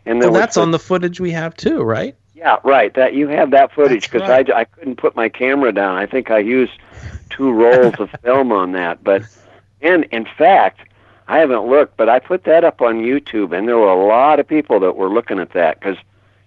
And 0.07 0.21
Well, 0.21 0.33
that's 0.33 0.57
on 0.57 0.71
the 0.71 0.79
footage 0.79 1.21
we 1.21 1.31
have 1.31 1.57
too, 1.57 1.83
right? 1.83 2.15
Yeah, 2.35 2.57
right. 2.65 2.93
That 2.95 3.15
you 3.15 3.29
have 3.29 3.51
that 3.51 3.73
footage 3.73 4.11
because 4.11 4.29
right. 4.29 4.51
I, 4.51 4.61
I 4.61 4.65
couldn't 4.65 4.97
put 4.97 5.15
my 5.15 5.29
camera 5.29 5.73
down. 5.73 5.97
I 5.97 6.07
think 6.07 6.31
I 6.31 6.39
used 6.39 6.73
two 7.29 7.53
rolls 7.53 7.95
of 7.99 8.11
film 8.23 8.51
on 8.53 8.73
that. 8.73 9.05
But 9.05 9.23
and 9.83 10.05
in 10.11 10.27
fact, 10.27 10.81
I 11.29 11.39
haven't 11.39 11.69
looked, 11.69 11.97
but 11.97 12.09
I 12.09 12.19
put 12.19 12.45
that 12.45 12.65
up 12.65 12.83
on 12.83 13.03
YouTube, 13.03 13.57
and 13.57 13.69
there 13.69 13.79
were 13.79 13.89
a 13.89 14.07
lot 14.07 14.41
of 14.41 14.49
people 14.49 14.81
that 14.81 14.97
were 14.97 15.09
looking 15.09 15.39
at 15.39 15.53
that 15.53 15.79
because 15.79 15.97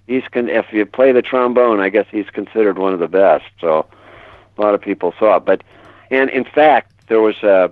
he's 0.07 0.23
con- 0.31 0.49
if 0.49 0.71
you 0.73 0.85
play 0.85 1.11
the 1.11 1.21
trombone, 1.21 1.79
I 1.79 1.89
guess 1.89 2.05
he's 2.11 2.29
considered 2.29 2.77
one 2.77 2.93
of 2.93 2.99
the 2.99 3.07
best. 3.07 3.45
So 3.61 3.85
a 4.57 4.61
lot 4.61 4.73
of 4.73 4.81
people 4.81 5.13
saw 5.17 5.37
it. 5.37 5.45
But 5.45 5.63
and 6.11 6.29
in 6.29 6.43
fact, 6.43 7.07
there 7.07 7.21
was 7.21 7.37
a, 7.43 7.71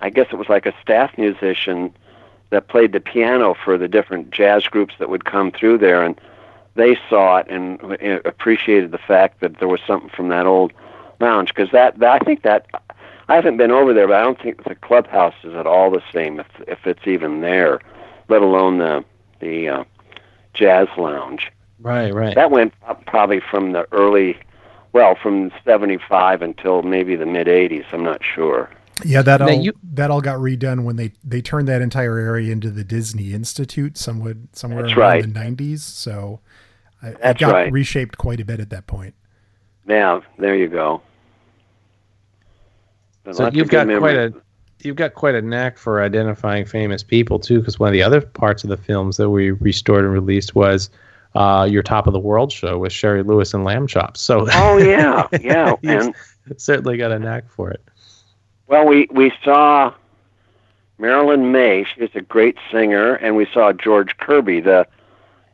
I 0.00 0.10
guess 0.10 0.28
it 0.32 0.36
was 0.36 0.48
like 0.48 0.66
a 0.66 0.74
staff 0.80 1.16
musician 1.18 1.94
that 2.50 2.68
played 2.68 2.92
the 2.92 3.00
piano 3.00 3.54
for 3.54 3.76
the 3.76 3.88
different 3.88 4.30
jazz 4.30 4.66
groups 4.66 4.94
that 4.98 5.10
would 5.10 5.24
come 5.24 5.50
through 5.50 5.78
there, 5.78 6.02
and 6.02 6.18
they 6.74 6.96
saw 7.08 7.36
it 7.38 7.46
and 7.48 7.80
uh, 7.82 8.20
appreciated 8.24 8.90
the 8.90 8.98
fact 8.98 9.40
that 9.40 9.58
there 9.58 9.68
was 9.68 9.80
something 9.86 10.10
from 10.10 10.28
that 10.28 10.46
old 10.46 10.72
lounge 11.20 11.48
because 11.48 11.70
that, 11.70 11.98
that 11.98 12.22
I 12.22 12.24
think 12.24 12.42
that 12.42 12.66
I 13.28 13.34
haven't 13.36 13.56
been 13.56 13.70
over 13.70 13.94
there, 13.94 14.06
but 14.06 14.16
I 14.16 14.22
don't 14.22 14.40
think 14.40 14.64
the 14.64 14.74
clubhouse 14.74 15.34
is 15.44 15.54
at 15.54 15.66
all 15.66 15.90
the 15.90 16.02
same 16.12 16.40
if 16.40 16.46
if 16.68 16.86
it's 16.86 17.06
even 17.06 17.40
there, 17.40 17.80
let 18.28 18.42
alone 18.42 18.78
the 18.78 19.04
the 19.40 19.68
uh, 19.68 19.84
jazz 20.52 20.88
lounge. 20.96 21.50
Right, 21.80 22.12
right. 22.14 22.34
That 22.34 22.50
went 22.50 22.72
up 22.86 23.04
probably 23.06 23.40
from 23.50 23.72
the 23.72 23.86
early, 23.92 24.38
well, 24.92 25.16
from 25.20 25.50
'75 25.64 26.40
until 26.42 26.82
maybe 26.82 27.16
the 27.16 27.26
mid 27.26 27.46
'80s. 27.46 27.84
I'm 27.92 28.04
not 28.04 28.20
sure. 28.34 28.70
yeah. 29.04 29.22
That 29.22 29.42
all 29.42 29.50
you- 29.52 29.72
that 29.94 30.10
all 30.10 30.20
got 30.20 30.38
redone 30.38 30.84
when 30.84 30.96
they 30.96 31.12
they 31.24 31.40
turned 31.42 31.66
that 31.68 31.82
entire 31.82 32.18
area 32.18 32.52
into 32.52 32.70
the 32.70 32.84
Disney 32.84 33.32
Institute 33.32 33.96
somewhere 33.98 34.34
somewhere 34.52 34.82
That's 34.84 34.94
around 34.96 35.08
right. 35.10 35.22
the 35.56 35.64
'90s. 35.64 35.80
So 35.80 36.40
I, 37.02 37.08
it 37.30 37.38
got 37.38 37.52
right. 37.52 37.72
reshaped 37.72 38.16
quite 38.18 38.40
a 38.40 38.44
bit 38.44 38.60
at 38.60 38.70
that 38.70 38.86
point. 38.86 39.14
Yeah, 39.86 40.20
there 40.38 40.54
you 40.56 40.68
go. 40.68 41.02
So 43.32 43.50
you've 43.52 43.68
got 43.68 43.86
quite 43.98 44.16
a 44.16 44.34
you've 44.80 44.96
got 44.96 45.14
quite 45.14 45.34
a 45.34 45.42
knack 45.42 45.78
for 45.78 46.02
identifying 46.02 46.66
famous 46.66 47.02
people 47.02 47.38
too, 47.38 47.60
because 47.60 47.78
one 47.78 47.88
of 47.88 47.92
the 47.92 48.02
other 48.02 48.20
parts 48.20 48.64
of 48.64 48.70
the 48.70 48.76
films 48.76 49.16
that 49.16 49.30
we 49.30 49.52
restored 49.52 50.04
and 50.04 50.12
released 50.12 50.54
was 50.54 50.90
uh, 51.34 51.66
your 51.68 51.82
Top 51.82 52.06
of 52.06 52.12
the 52.12 52.18
World 52.18 52.52
show 52.52 52.78
with 52.78 52.92
Shari 52.92 53.22
Lewis 53.22 53.54
and 53.54 53.64
Lamb 53.64 53.86
Chops. 53.86 54.20
So 54.20 54.46
Oh 54.52 54.76
yeah, 54.76 55.26
yeah, 55.40 55.74
and 55.82 56.14
certainly 56.56 56.96
got 56.96 57.12
a 57.12 57.18
knack 57.18 57.48
for 57.48 57.70
it. 57.70 57.82
Well, 58.66 58.86
we 58.86 59.08
we 59.10 59.32
saw 59.42 59.92
Marilyn 60.98 61.50
Maye. 61.50 61.84
She 61.84 62.00
was 62.00 62.10
a 62.14 62.20
great 62.20 62.56
singer, 62.70 63.14
and 63.14 63.36
we 63.36 63.46
saw 63.52 63.72
George 63.72 64.16
Kirby. 64.18 64.60
The 64.60 64.86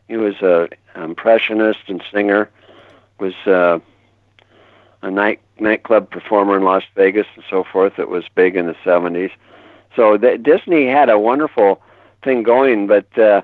he 0.08 0.16
was 0.16 0.36
a 0.42 0.68
impressionist 0.96 1.80
and 1.86 2.02
singer. 2.12 2.50
Was 3.18 3.34
uh, 3.46 3.78
a 5.02 5.10
night 5.10 5.40
nightclub 5.60 6.10
performer 6.10 6.56
in 6.56 6.64
Las 6.64 6.84
Vegas 6.94 7.26
and 7.34 7.44
so 7.48 7.64
forth. 7.64 7.96
That 7.96 8.08
was 8.08 8.24
big 8.34 8.56
in 8.56 8.66
the 8.66 8.76
seventies. 8.84 9.30
So 9.96 10.16
the, 10.16 10.38
Disney 10.38 10.86
had 10.86 11.08
a 11.08 11.18
wonderful 11.18 11.82
thing 12.22 12.42
going, 12.42 12.86
but 12.86 13.18
uh, 13.18 13.42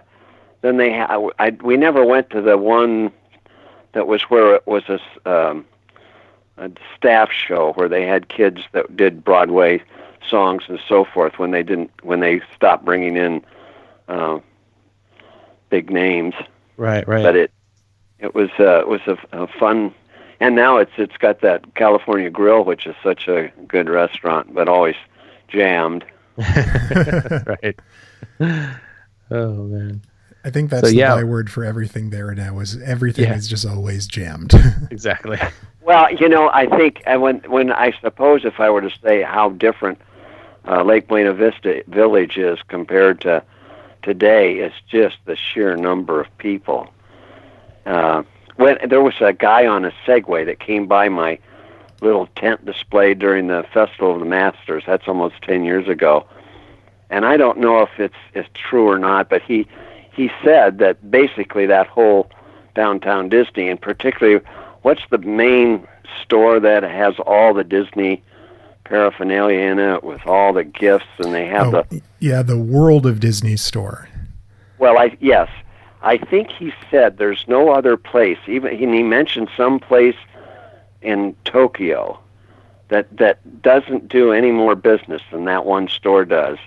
then 0.62 0.76
they 0.76 0.92
ha- 0.92 1.30
I, 1.38 1.50
we 1.62 1.76
never 1.76 2.04
went 2.04 2.30
to 2.30 2.40
the 2.40 2.56
one 2.56 3.10
that 3.92 4.06
was 4.06 4.22
where 4.22 4.54
it 4.54 4.66
was 4.66 4.82
a 4.88 5.00
um, 5.30 5.64
a 6.58 6.70
staff 6.96 7.30
show 7.30 7.72
where 7.74 7.88
they 7.88 8.06
had 8.06 8.28
kids 8.28 8.62
that 8.72 8.96
did 8.96 9.24
Broadway 9.24 9.82
songs 10.26 10.64
and 10.68 10.80
so 10.88 11.04
forth 11.04 11.38
when 11.38 11.50
they 11.50 11.62
didn't 11.62 11.90
when 12.02 12.20
they 12.20 12.40
stopped 12.54 12.84
bringing 12.84 13.16
in 13.16 13.44
uh, 14.08 14.38
big 15.70 15.90
names. 15.90 16.34
Right, 16.76 17.06
right. 17.06 17.22
But 17.22 17.36
it 17.36 17.50
it 18.18 18.34
was 18.34 18.50
uh, 18.58 18.80
it 18.80 18.88
was 18.88 19.00
a, 19.06 19.18
a 19.32 19.46
fun, 19.46 19.94
and 20.40 20.54
now 20.54 20.76
it's 20.78 20.92
it's 20.96 21.16
got 21.16 21.40
that 21.40 21.74
California 21.74 22.30
Grill, 22.30 22.64
which 22.64 22.86
is 22.86 22.94
such 23.02 23.28
a 23.28 23.48
good 23.68 23.88
restaurant, 23.88 24.54
but 24.54 24.68
always 24.68 24.96
jammed. 25.48 26.04
right. 26.38 27.78
Oh 29.30 29.52
man, 29.64 30.02
I 30.44 30.50
think 30.50 30.70
that's 30.70 30.82
So, 30.82 30.88
the 30.90 30.96
yeah. 30.96 31.14
byword 31.14 31.50
for 31.50 31.64
everything 31.64 32.10
there 32.10 32.34
now. 32.34 32.58
Is 32.60 32.80
everything 32.82 33.24
Yeah. 33.24 33.34
is 33.36 33.48
just 33.48 33.66
always 33.66 34.06
jammed. 34.06 34.52
exactly. 34.90 35.38
Well, 35.82 36.12
you 36.14 36.28
know, 36.28 36.50
I 36.52 36.66
think 36.66 37.02
and 37.06 37.22
when 37.22 37.38
when 37.48 37.72
I 37.72 37.92
suppose 38.00 38.44
if 38.44 38.60
I 38.60 38.70
were 38.70 38.82
to 38.82 38.90
say 39.02 39.22
how 39.22 39.50
different 39.50 40.00
uh, 40.68 40.82
Lake 40.82 41.08
Buena 41.08 41.32
Vista 41.32 41.82
Village 41.88 42.36
is 42.36 42.58
compared 42.68 43.20
to 43.22 43.42
today, 44.02 44.56
it's 44.58 44.74
just 44.90 45.16
the 45.24 45.36
sheer 45.36 45.76
number 45.76 46.20
of 46.20 46.26
people. 46.38 46.88
Uh, 47.86 48.22
when 48.56 48.78
there 48.88 49.02
was 49.02 49.14
a 49.20 49.32
guy 49.32 49.66
on 49.66 49.84
a 49.84 49.92
Segway 50.06 50.44
that 50.46 50.60
came 50.60 50.86
by 50.86 51.08
my 51.08 51.38
little 52.00 52.26
tent 52.36 52.64
display 52.64 53.14
during 53.14 53.46
the 53.46 53.64
Festival 53.72 54.14
of 54.14 54.20
the 54.20 54.26
Masters. 54.26 54.84
That's 54.86 55.08
almost 55.08 55.36
ten 55.42 55.64
years 55.64 55.88
ago, 55.88 56.26
and 57.10 57.24
I 57.24 57.36
don't 57.36 57.58
know 57.58 57.82
if 57.82 57.90
it's 57.98 58.14
it's 58.34 58.48
true 58.54 58.88
or 58.88 58.98
not, 58.98 59.28
but 59.28 59.42
he 59.42 59.66
he 60.12 60.30
said 60.42 60.78
that 60.78 61.10
basically 61.10 61.66
that 61.66 61.86
whole 61.86 62.30
downtown 62.74 63.28
Disney, 63.28 63.68
and 63.68 63.80
particularly 63.80 64.44
what's 64.82 65.02
the 65.10 65.18
main 65.18 65.86
store 66.22 66.60
that 66.60 66.82
has 66.82 67.14
all 67.26 67.52
the 67.52 67.64
Disney 67.64 68.22
paraphernalia 68.84 69.58
in 69.58 69.78
it 69.80 70.04
with 70.04 70.24
all 70.26 70.52
the 70.52 70.62
gifts 70.62 71.06
and 71.18 71.34
they 71.34 71.46
have 71.46 71.74
oh, 71.74 71.84
the 71.90 72.00
yeah, 72.20 72.42
the 72.42 72.56
World 72.56 73.04
of 73.04 73.18
Disney 73.18 73.56
store. 73.56 74.08
well 74.78 74.96
I 74.96 75.16
yes 75.20 75.48
I 76.02 76.18
think 76.18 76.50
he 76.50 76.72
said 76.90 77.18
there's 77.18 77.44
no 77.48 77.70
other 77.70 77.96
place 77.96 78.38
even 78.46 78.72
and 78.72 78.94
he 78.94 79.02
mentioned 79.02 79.48
some 79.56 79.78
place 79.78 80.16
in 81.02 81.34
Tokyo 81.44 82.18
that 82.88 83.14
that 83.16 83.62
doesn't 83.62 84.08
do 84.08 84.32
any 84.32 84.52
more 84.52 84.74
business 84.74 85.22
than 85.32 85.44
that 85.46 85.64
one 85.64 85.88
store 85.88 86.24
does 86.24 86.58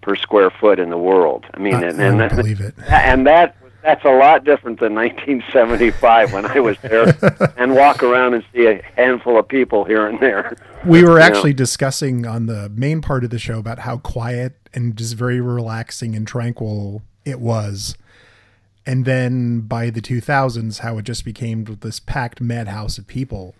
per 0.00 0.14
square 0.16 0.50
foot 0.50 0.78
in 0.78 0.90
the 0.90 0.98
world 0.98 1.44
I 1.54 1.58
mean 1.58 1.74
I, 1.74 1.82
and, 1.84 2.00
and 2.00 2.18
don't 2.18 2.36
believe 2.36 2.60
it. 2.60 2.74
and 2.88 3.26
that 3.26 3.56
that's 3.82 4.04
a 4.04 4.10
lot 4.10 4.42
different 4.42 4.80
than 4.80 4.94
1975 4.96 6.32
when 6.32 6.44
I 6.44 6.58
was 6.58 6.76
there 6.82 7.16
and 7.56 7.74
walk 7.76 8.02
around 8.02 8.34
and 8.34 8.44
see 8.52 8.66
a 8.66 8.82
handful 8.96 9.38
of 9.38 9.46
people 9.46 9.84
here 9.84 10.08
and 10.08 10.18
there. 10.18 10.56
We 10.84 11.02
were 11.04 11.10
You 11.10 11.18
know? 11.18 11.22
actually 11.24 11.54
discussing 11.54 12.26
on 12.26 12.46
the 12.46 12.68
main 12.70 13.00
part 13.00 13.22
of 13.22 13.30
the 13.30 13.38
show 13.38 13.60
about 13.60 13.78
how 13.80 13.98
quiet 13.98 14.54
and 14.74 14.96
just 14.96 15.14
very 15.14 15.40
relaxing 15.40 16.16
and 16.16 16.26
tranquil 16.26 17.02
it 17.24 17.38
was. 17.38 17.96
And 18.86 19.04
then 19.04 19.60
by 19.62 19.90
the 19.90 20.00
2000s, 20.00 20.78
how 20.78 20.98
it 20.98 21.04
just 21.04 21.24
became 21.24 21.64
this 21.64 21.98
packed 21.98 22.40
madhouse 22.40 22.98
of 22.98 23.06
people. 23.06 23.54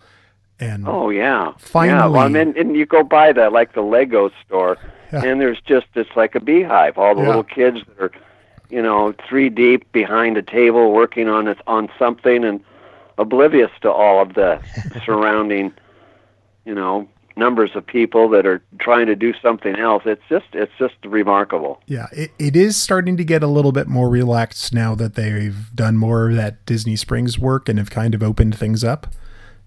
And 0.59 0.87
Oh 0.87 1.09
yeah, 1.09 1.51
finally 1.59 1.99
yeah. 1.99 2.07
Well, 2.07 2.25
and 2.25 2.33
then 2.35 2.53
and 2.57 2.75
you 2.75 2.85
go 2.85 3.03
by 3.03 3.31
that 3.33 3.51
like 3.51 3.73
the 3.73 3.81
Lego 3.81 4.31
store, 4.45 4.77
Yeah. 5.13 5.23
and 5.25 5.39
there's 5.39 5.59
just 5.61 5.85
it's 5.95 6.09
like 6.15 6.33
a 6.33 6.39
beehive. 6.39 6.97
All 6.97 7.13
the 7.13 7.21
Yeah. 7.21 7.27
little 7.27 7.43
kids 7.43 7.79
that 7.87 8.03
are, 8.03 8.11
you 8.69 8.81
know, 8.81 9.13
three 9.29 9.49
deep 9.49 9.91
behind 9.91 10.35
a 10.37 10.41
table 10.41 10.91
working 10.93 11.27
on 11.29 11.47
it 11.47 11.59
on 11.67 11.89
something 11.99 12.43
and 12.43 12.59
oblivious 13.19 13.69
to 13.81 13.91
all 13.91 14.19
of 14.21 14.33
the 14.33 14.59
surrounding, 15.05 15.73
you 16.65 16.73
know, 16.73 17.07
numbers 17.37 17.71
of 17.75 17.85
people 17.85 18.27
that 18.29 18.45
are 18.45 18.61
trying 18.79 19.05
to 19.07 19.15
do 19.15 19.33
something 19.41 19.75
else. 19.77 20.03
It's 20.05 20.21
just 20.29 20.45
it's 20.53 20.71
just 20.79 20.95
remarkable. 21.05 21.81
yeah, 21.85 22.07
it, 22.11 22.31
it 22.39 22.55
is 22.55 22.75
starting 22.75 23.15
to 23.17 23.23
get 23.23 23.43
a 23.43 23.47
little 23.47 23.71
bit 23.71 23.87
more 23.87 24.09
relaxed 24.09 24.73
now 24.73 24.95
that 24.95 25.15
they've 25.15 25.69
done 25.75 25.97
more 25.97 26.29
of 26.29 26.35
that 26.35 26.65
Disney 26.65 26.95
Springs 26.95 27.37
work 27.39 27.69
and 27.69 27.77
have 27.79 27.89
kind 27.91 28.13
of 28.15 28.21
opened 28.23 28.55
things 28.57 28.83
up. 28.83 29.07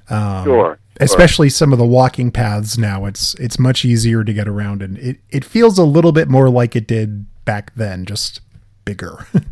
Um, 0.08 0.44
Sure. 0.44 0.78
especially 0.98 1.48
some 1.50 1.72
of 1.72 1.78
the 1.78 1.86
walking 1.86 2.32
paths 2.32 2.76
now 2.76 3.04
it's 3.04 3.34
it's 3.34 3.60
much 3.60 3.84
easier 3.84 4.24
to 4.24 4.32
get 4.32 4.48
around 4.48 4.82
and 4.82 4.98
it, 4.98 5.18
it 5.30 5.44
feels 5.44 5.78
a 5.78 5.84
little 5.84 6.10
bit 6.10 6.28
more 6.28 6.50
like 6.50 6.74
it 6.74 6.88
did 6.88 7.26
back 7.44 7.72
then 7.76 8.04
just 8.04 8.40
bigger 8.84 9.24
Well, 9.34 9.42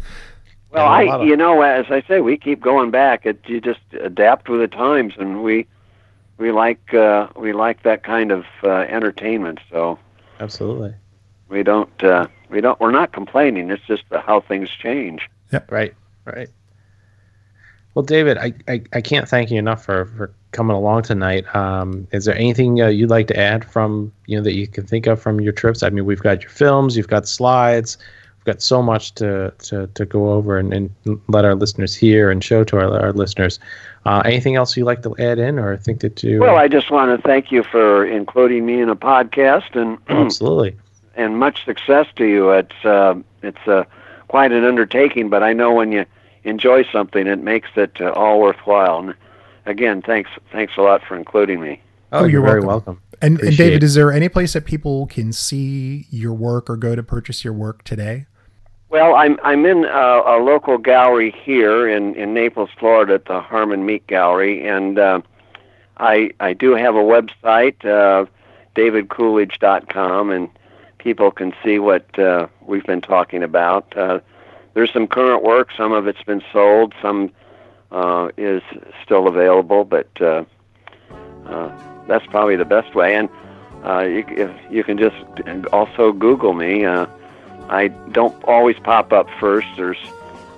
Yeah, 0.75 0.83
a 0.83 0.85
I, 0.85 1.05
lot 1.05 1.21
of- 1.23 1.27
you 1.29 1.37
know, 1.37 1.63
as 1.63 1.87
I 1.91 2.03
say, 2.09 2.21
we 2.21 2.37
keep 2.37 2.61
going 2.61 2.91
back. 2.91 3.25
It 3.25 3.39
you 3.47 3.61
just 3.61 3.81
adapt 4.03 4.49
with 4.51 4.61
the 4.61 4.69
times, 4.69 5.15
and 5.17 5.43
we 5.43 5.67
we 6.39 6.53
like 6.53 6.95
uh, 6.95 7.29
we 7.37 7.53
like 7.53 7.83
that 7.83 8.03
kind 8.03 8.33
of 8.33 8.47
uh, 8.63 8.69
entertainment. 8.69 9.59
So 9.71 9.99
Absolutely. 10.41 10.95
we 11.49 11.63
don't 11.63 12.03
uh, 12.03 12.29
we 12.49 12.61
don't 12.61 12.81
we're 12.81 12.93
not 12.93 13.13
complaining. 13.13 13.71
It's 13.71 13.85
just 13.87 14.05
how 14.11 14.41
things 14.41 14.71
change. 14.71 15.29
Right. 15.69 15.95
Right. 16.25 16.49
Well, 17.95 18.05
David, 18.05 18.39
I, 18.39 18.53
I, 18.69 18.83
I 18.93 19.01
can't 19.01 19.29
thank 19.29 19.51
you 19.51 19.59
enough 19.59 19.85
for, 19.85 20.05
for 20.05 20.33
coming 20.53 20.77
along 20.77 21.03
tonight. 21.03 21.53
Um, 21.57 22.07
is 22.13 22.27
there 22.27 22.37
anything 22.37 22.81
uh, 22.81 22.87
you'd 22.87 23.11
like 23.11 23.27
to 23.29 23.37
add 23.37 23.65
from 23.65 24.13
you 24.27 24.37
know 24.37 24.45
that 24.45 24.55
you 24.55 24.69
can 24.69 24.87
think 24.87 25.07
of 25.07 25.21
from 25.21 25.41
your 25.41 25.53
trips? 25.53 25.83
I 25.83 25.91
mean, 25.91 26.05
we've 26.05 26.23
got 26.23 26.43
your 26.43 26.51
films, 26.51 26.97
you've 26.97 27.09
got 27.09 27.27
slides, 27.27 27.99
we've 28.39 28.45
got 28.55 28.63
so 28.63 28.83
much 28.83 29.15
to, 29.17 29.53
to, 29.59 29.87
to 29.89 30.05
go 30.07 30.33
over 30.33 30.59
and, 30.59 30.73
and 30.73 30.91
let 31.29 31.45
our 31.45 31.55
listeners 31.55 31.95
hear 31.95 32.31
and 32.31 32.43
show 32.43 32.65
to 32.65 32.77
our, 32.79 33.01
our 33.01 33.13
listeners. 33.13 33.59
Uh, 34.07 34.23
anything 34.25 34.55
else 34.57 34.77
you'd 34.77 34.85
like 34.87 35.03
to 35.03 35.15
add 35.19 35.39
in, 35.39 35.59
or 35.59 35.77
think 35.77 36.01
that 36.01 36.23
you? 36.23 36.41
Well, 36.41 36.57
I 36.57 36.69
just 36.69 36.91
want 36.91 37.15
to 37.21 37.27
thank 37.29 37.53
you 37.53 37.63
for 37.63 38.07
including 38.07 38.65
me 38.65 38.81
in 38.81 38.89
a 38.89 38.97
podcast, 38.97 39.77
and 39.77 39.99
absolutely. 40.09 40.77
and 41.15 41.39
much 41.39 41.65
success 41.65 42.07
to 42.17 42.25
you. 42.25 42.51
It's 42.51 42.85
uh, 42.85 43.17
it's 43.43 43.67
uh, 43.69 43.85
quite 44.29 44.53
an 44.53 44.65
undertaking, 44.65 45.29
but 45.29 45.43
I 45.43 45.53
know 45.53 45.75
when 45.75 45.93
you 45.93 46.07
enjoy 46.45 46.85
something, 46.91 47.27
it 47.27 47.41
makes 47.41 47.69
it 47.77 48.01
uh, 48.01 48.13
all 48.13 48.41
worthwhile. 48.41 49.01
And 49.01 49.15
again, 49.67 50.01
thanks 50.01 50.31
thanks 50.53 50.73
a 50.79 50.81
lot 50.81 51.03
for 51.07 51.15
including 51.17 51.61
me. 51.61 51.83
Oh, 52.13 52.21
Oh, 52.21 52.21
you're, 52.21 52.31
you're 52.31 52.43
very 52.43 52.61
welcome. 52.61 52.95
welcome. 52.95 53.03
And, 53.21 53.41
and 53.41 53.57
david 53.57 53.83
is 53.83 53.95
there 53.95 54.13
any 54.13 54.29
place 54.29 54.53
that 54.53 54.65
people 54.65 55.07
can 55.07 55.33
see 55.33 56.07
your 56.11 56.33
work 56.33 56.69
or 56.71 56.77
go 56.77 56.95
to 56.95 57.03
purchase 57.03 57.45
your 57.45 57.53
work 57.53 57.83
today 57.85 58.27
Well, 58.91 59.15
I'm 59.15 59.39
I'm 59.43 59.67
in 59.67 59.85
a, 59.85 60.23
a 60.25 60.39
local 60.43 60.79
gallery 60.79 61.31
here 61.31 61.87
in, 61.89 62.15
in 62.15 62.33
Naples, 62.33 62.71
Florida, 62.79 63.15
at 63.15 63.27
the 63.27 63.41
Harmon 63.41 63.85
Meek 63.85 64.07
Gallery, 64.07 64.67
and 64.67 64.99
uh, 64.99 65.21
I 65.99 66.31
I 66.41 66.55
do 66.55 66.75
have 66.75 66.95
a 66.95 67.03
website, 67.03 67.85
uh, 67.85 68.25
davidcoolidge.com, 68.75 70.31
and 70.31 70.49
people 70.97 71.31
can 71.31 71.53
see 71.63 71.79
what 71.79 72.19
uh, 72.19 72.47
we've 72.67 72.87
been 72.87 73.03
talking 73.03 73.43
about. 73.43 73.95
Uh, 73.95 74.21
there's 74.73 74.93
some 74.93 75.07
current 75.07 75.43
work. 75.43 75.69
Some 75.77 75.93
of 75.93 76.07
it's 76.07 76.23
been 76.23 76.43
sold. 76.51 76.95
Some 77.03 77.31
uh, 77.91 78.31
is 78.39 78.63
still 79.05 79.27
available, 79.29 79.85
but 79.85 80.09
uh, 80.21 80.45
uh, 81.47 81.71
that's 82.09 82.27
probably 82.27 82.57
the 82.57 82.65
best 82.65 82.95
way. 82.95 83.15
And 83.15 83.29
uh, 83.85 84.01
you, 84.01 84.25
if 84.29 84.51
you 84.71 84.83
can 84.83 84.99
just 84.99 85.17
also 85.73 86.13
Google 86.13 86.53
me. 86.53 86.85
Uh, 86.85 87.07
I 87.69 87.89
don't 87.89 88.43
always 88.45 88.79
pop 88.79 89.13
up 89.13 89.29
first. 89.39 89.69
There's 89.77 89.99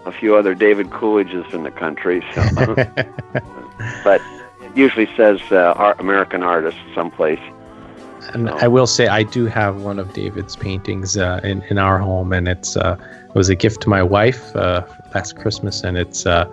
a 0.06 0.12
few 0.12 0.36
other 0.36 0.54
David 0.54 0.90
Coolidges 0.90 1.52
in 1.52 1.64
the 1.64 1.70
country, 1.70 2.24
so 2.34 2.74
but 4.04 4.22
it 4.62 4.76
usually 4.76 5.08
says 5.16 5.40
uh, 5.50 5.74
art, 5.76 6.00
American 6.00 6.42
artist 6.42 6.78
someplace. 6.94 7.40
And 8.32 8.48
I 8.48 8.68
will 8.68 8.86
say, 8.86 9.08
I 9.08 9.22
do 9.22 9.46
have 9.46 9.82
one 9.82 9.98
of 9.98 10.12
David's 10.12 10.54
paintings 10.54 11.16
uh, 11.16 11.40
in 11.42 11.62
in 11.64 11.78
our 11.78 11.98
home, 11.98 12.32
and 12.32 12.48
it's 12.48 12.76
uh, 12.76 12.96
it 13.28 13.34
was 13.34 13.48
a 13.48 13.56
gift 13.56 13.82
to 13.82 13.88
my 13.88 14.02
wife 14.02 14.54
uh, 14.54 14.86
last 15.14 15.36
Christmas, 15.36 15.82
and 15.82 15.98
it's 15.98 16.26
uh, 16.26 16.44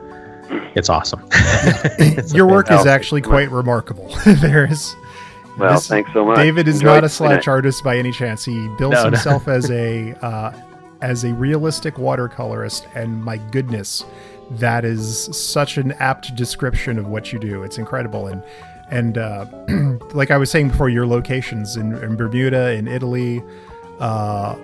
it's 0.75 0.89
awesome. 0.89 1.23
It's 1.31 2.33
your 2.33 2.47
work 2.47 2.71
is 2.71 2.85
actually 2.85 3.21
quite 3.21 3.51
remarkable 3.51 4.07
there's 4.25 4.95
Well, 5.57 5.73
this- 5.73 5.87
thanks 5.87 6.11
so 6.13 6.25
much. 6.25 6.37
david 6.37 6.67
is 6.67 6.75
Enjoyed 6.75 6.87
not 6.87 6.97
a 6.97 6.99
doing 7.01 7.05
it. 7.05 7.09
slash 7.09 7.47
artist 7.47 7.83
by 7.83 7.97
any 7.97 8.11
chance 8.11 8.45
he 8.45 8.67
bills 8.77 8.93
No, 8.93 9.03
no. 9.03 9.09
himself 9.11 9.47
as 9.47 9.69
a 9.71 10.13
uh, 10.25 10.51
as 11.01 11.23
a 11.23 11.33
realistic 11.33 11.95
watercolorist 11.95 12.85
and 12.95 13.23
my 13.23 13.37
goodness 13.37 14.03
that 14.51 14.85
is 14.85 15.25
such 15.37 15.77
an 15.77 15.91
apt 15.93 16.35
description 16.35 16.97
of 16.97 17.07
what 17.07 17.31
you 17.33 17.39
do 17.39 17.63
it's 17.63 17.77
incredible 17.77 18.27
and 18.27 18.41
and 18.89 19.17
uh, 19.17 19.45
like 20.13 20.31
i 20.31 20.37
was 20.37 20.49
saying 20.49 20.69
before 20.69 20.89
your 20.89 21.05
locations 21.05 21.75
in, 21.75 21.93
in 22.03 22.15
bermuda 22.15 22.71
in 22.73 22.87
italy 22.87 23.43
uh, 23.99 24.55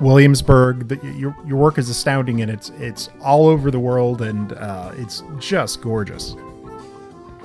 williamsburg 0.00 0.88
the, 0.88 0.96
your, 1.12 1.34
your 1.46 1.56
work 1.56 1.78
is 1.78 1.88
astounding 1.88 2.40
and 2.40 2.50
it's 2.50 2.70
it's 2.78 3.08
all 3.22 3.46
over 3.46 3.70
the 3.70 3.80
world 3.80 4.22
and 4.22 4.52
uh, 4.54 4.92
it's 4.96 5.22
just 5.38 5.80
gorgeous 5.82 6.34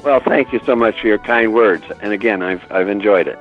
Well, 0.03 0.19
thank 0.19 0.51
you 0.51 0.59
so 0.65 0.75
much 0.75 0.99
for 0.99 1.07
your 1.07 1.17
kind 1.17 1.53
words, 1.53 1.85
and 2.01 2.11
again, 2.11 2.41
I've 2.43 2.69
I've 2.69 2.89
enjoyed 2.89 3.25
it. 3.27 3.39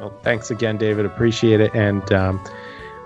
well, 0.00 0.12
thanks 0.24 0.50
again, 0.50 0.76
David. 0.78 1.06
Appreciate 1.06 1.60
it, 1.60 1.72
and 1.76 2.12
um, 2.12 2.40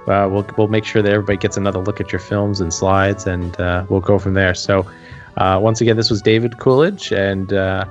uh, 0.09 0.27
we'll 0.33 0.47
we'll 0.57 0.69
make 0.69 0.87
sure 0.87 1.03
that 1.03 1.13
everybody 1.13 1.37
gets 1.37 1.59
another 1.59 1.79
look 1.79 2.01
at 2.01 2.11
your 2.13 2.19
films 2.21 2.59
and 2.63 2.73
slides, 2.73 3.27
and 3.27 3.61
uh, 3.61 3.85
we'll 3.91 4.01
go 4.01 4.19
from 4.19 4.33
there. 4.33 4.55
So, 4.55 4.91
uh, 5.37 5.59
once 5.63 5.83
again, 5.83 5.97
this 5.99 6.09
was 6.09 6.23
David 6.23 6.57
Coolidge, 6.59 7.13
and 7.13 7.53
uh, 7.53 7.85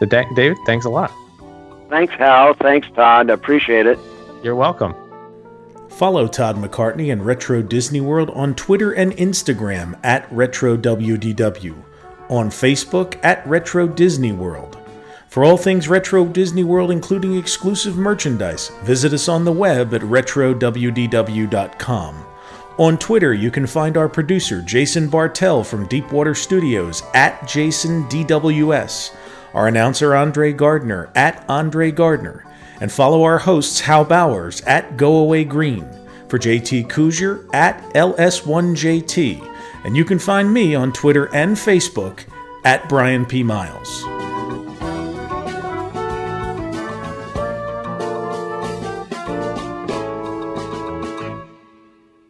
the 0.00 0.06
da- 0.06 0.26
David. 0.34 0.58
Thanks 0.66 0.84
a 0.84 0.90
lot. 0.90 1.12
Thanks, 1.88 2.12
Hal. 2.14 2.54
Thanks, 2.54 2.88
Todd. 2.96 3.30
Appreciate 3.30 3.86
it. 3.86 4.00
You're 4.42 4.56
welcome. 4.56 4.94
Follow 6.00 6.26
Todd 6.26 6.56
McCartney 6.56 7.12
and 7.12 7.24
Retro 7.26 7.60
Disney 7.60 8.00
World 8.00 8.30
on 8.30 8.54
Twitter 8.54 8.92
and 8.92 9.12
Instagram 9.18 10.00
at 10.02 10.26
RetroWDW, 10.30 11.74
on 12.30 12.48
Facebook 12.48 13.22
at 13.22 13.46
Retro 13.46 13.86
Disney 13.86 14.32
World. 14.32 14.78
For 15.28 15.44
all 15.44 15.58
things 15.58 15.88
Retro 15.88 16.24
Disney 16.24 16.64
World, 16.64 16.90
including 16.90 17.36
exclusive 17.36 17.98
merchandise, 17.98 18.70
visit 18.82 19.12
us 19.12 19.28
on 19.28 19.44
the 19.44 19.52
web 19.52 19.92
at 19.92 20.00
RetroWDW.com. 20.00 22.26
On 22.78 22.96
Twitter, 22.96 23.34
you 23.34 23.50
can 23.50 23.66
find 23.66 23.98
our 23.98 24.08
producer, 24.08 24.62
Jason 24.62 25.10
Bartell 25.10 25.62
from 25.62 25.86
Deepwater 25.86 26.34
Studios, 26.34 27.02
at 27.12 27.38
JasonDWS, 27.42 29.14
our 29.52 29.68
announcer, 29.68 30.16
Andre 30.16 30.54
Gardner, 30.54 31.10
at 31.14 31.44
Andre 31.46 31.90
Gardner, 31.90 32.46
and 32.80 32.90
follow 32.90 33.22
our 33.22 33.38
hosts, 33.38 33.80
Hal 33.80 34.04
Bowers, 34.04 34.60
at 34.62 34.96
Go 34.96 35.16
Away 35.16 35.44
Green, 35.44 35.88
for 36.28 36.38
JT 36.38 36.88
Kuzier, 36.88 37.48
at 37.54 37.82
LS1JT, 37.94 39.46
and 39.84 39.96
you 39.96 40.04
can 40.04 40.18
find 40.18 40.52
me 40.52 40.74
on 40.74 40.92
Twitter 40.92 41.34
and 41.34 41.56
Facebook, 41.56 42.24
at 42.64 42.88
Brian 42.88 43.24
P. 43.24 43.42
Miles. 43.42 44.19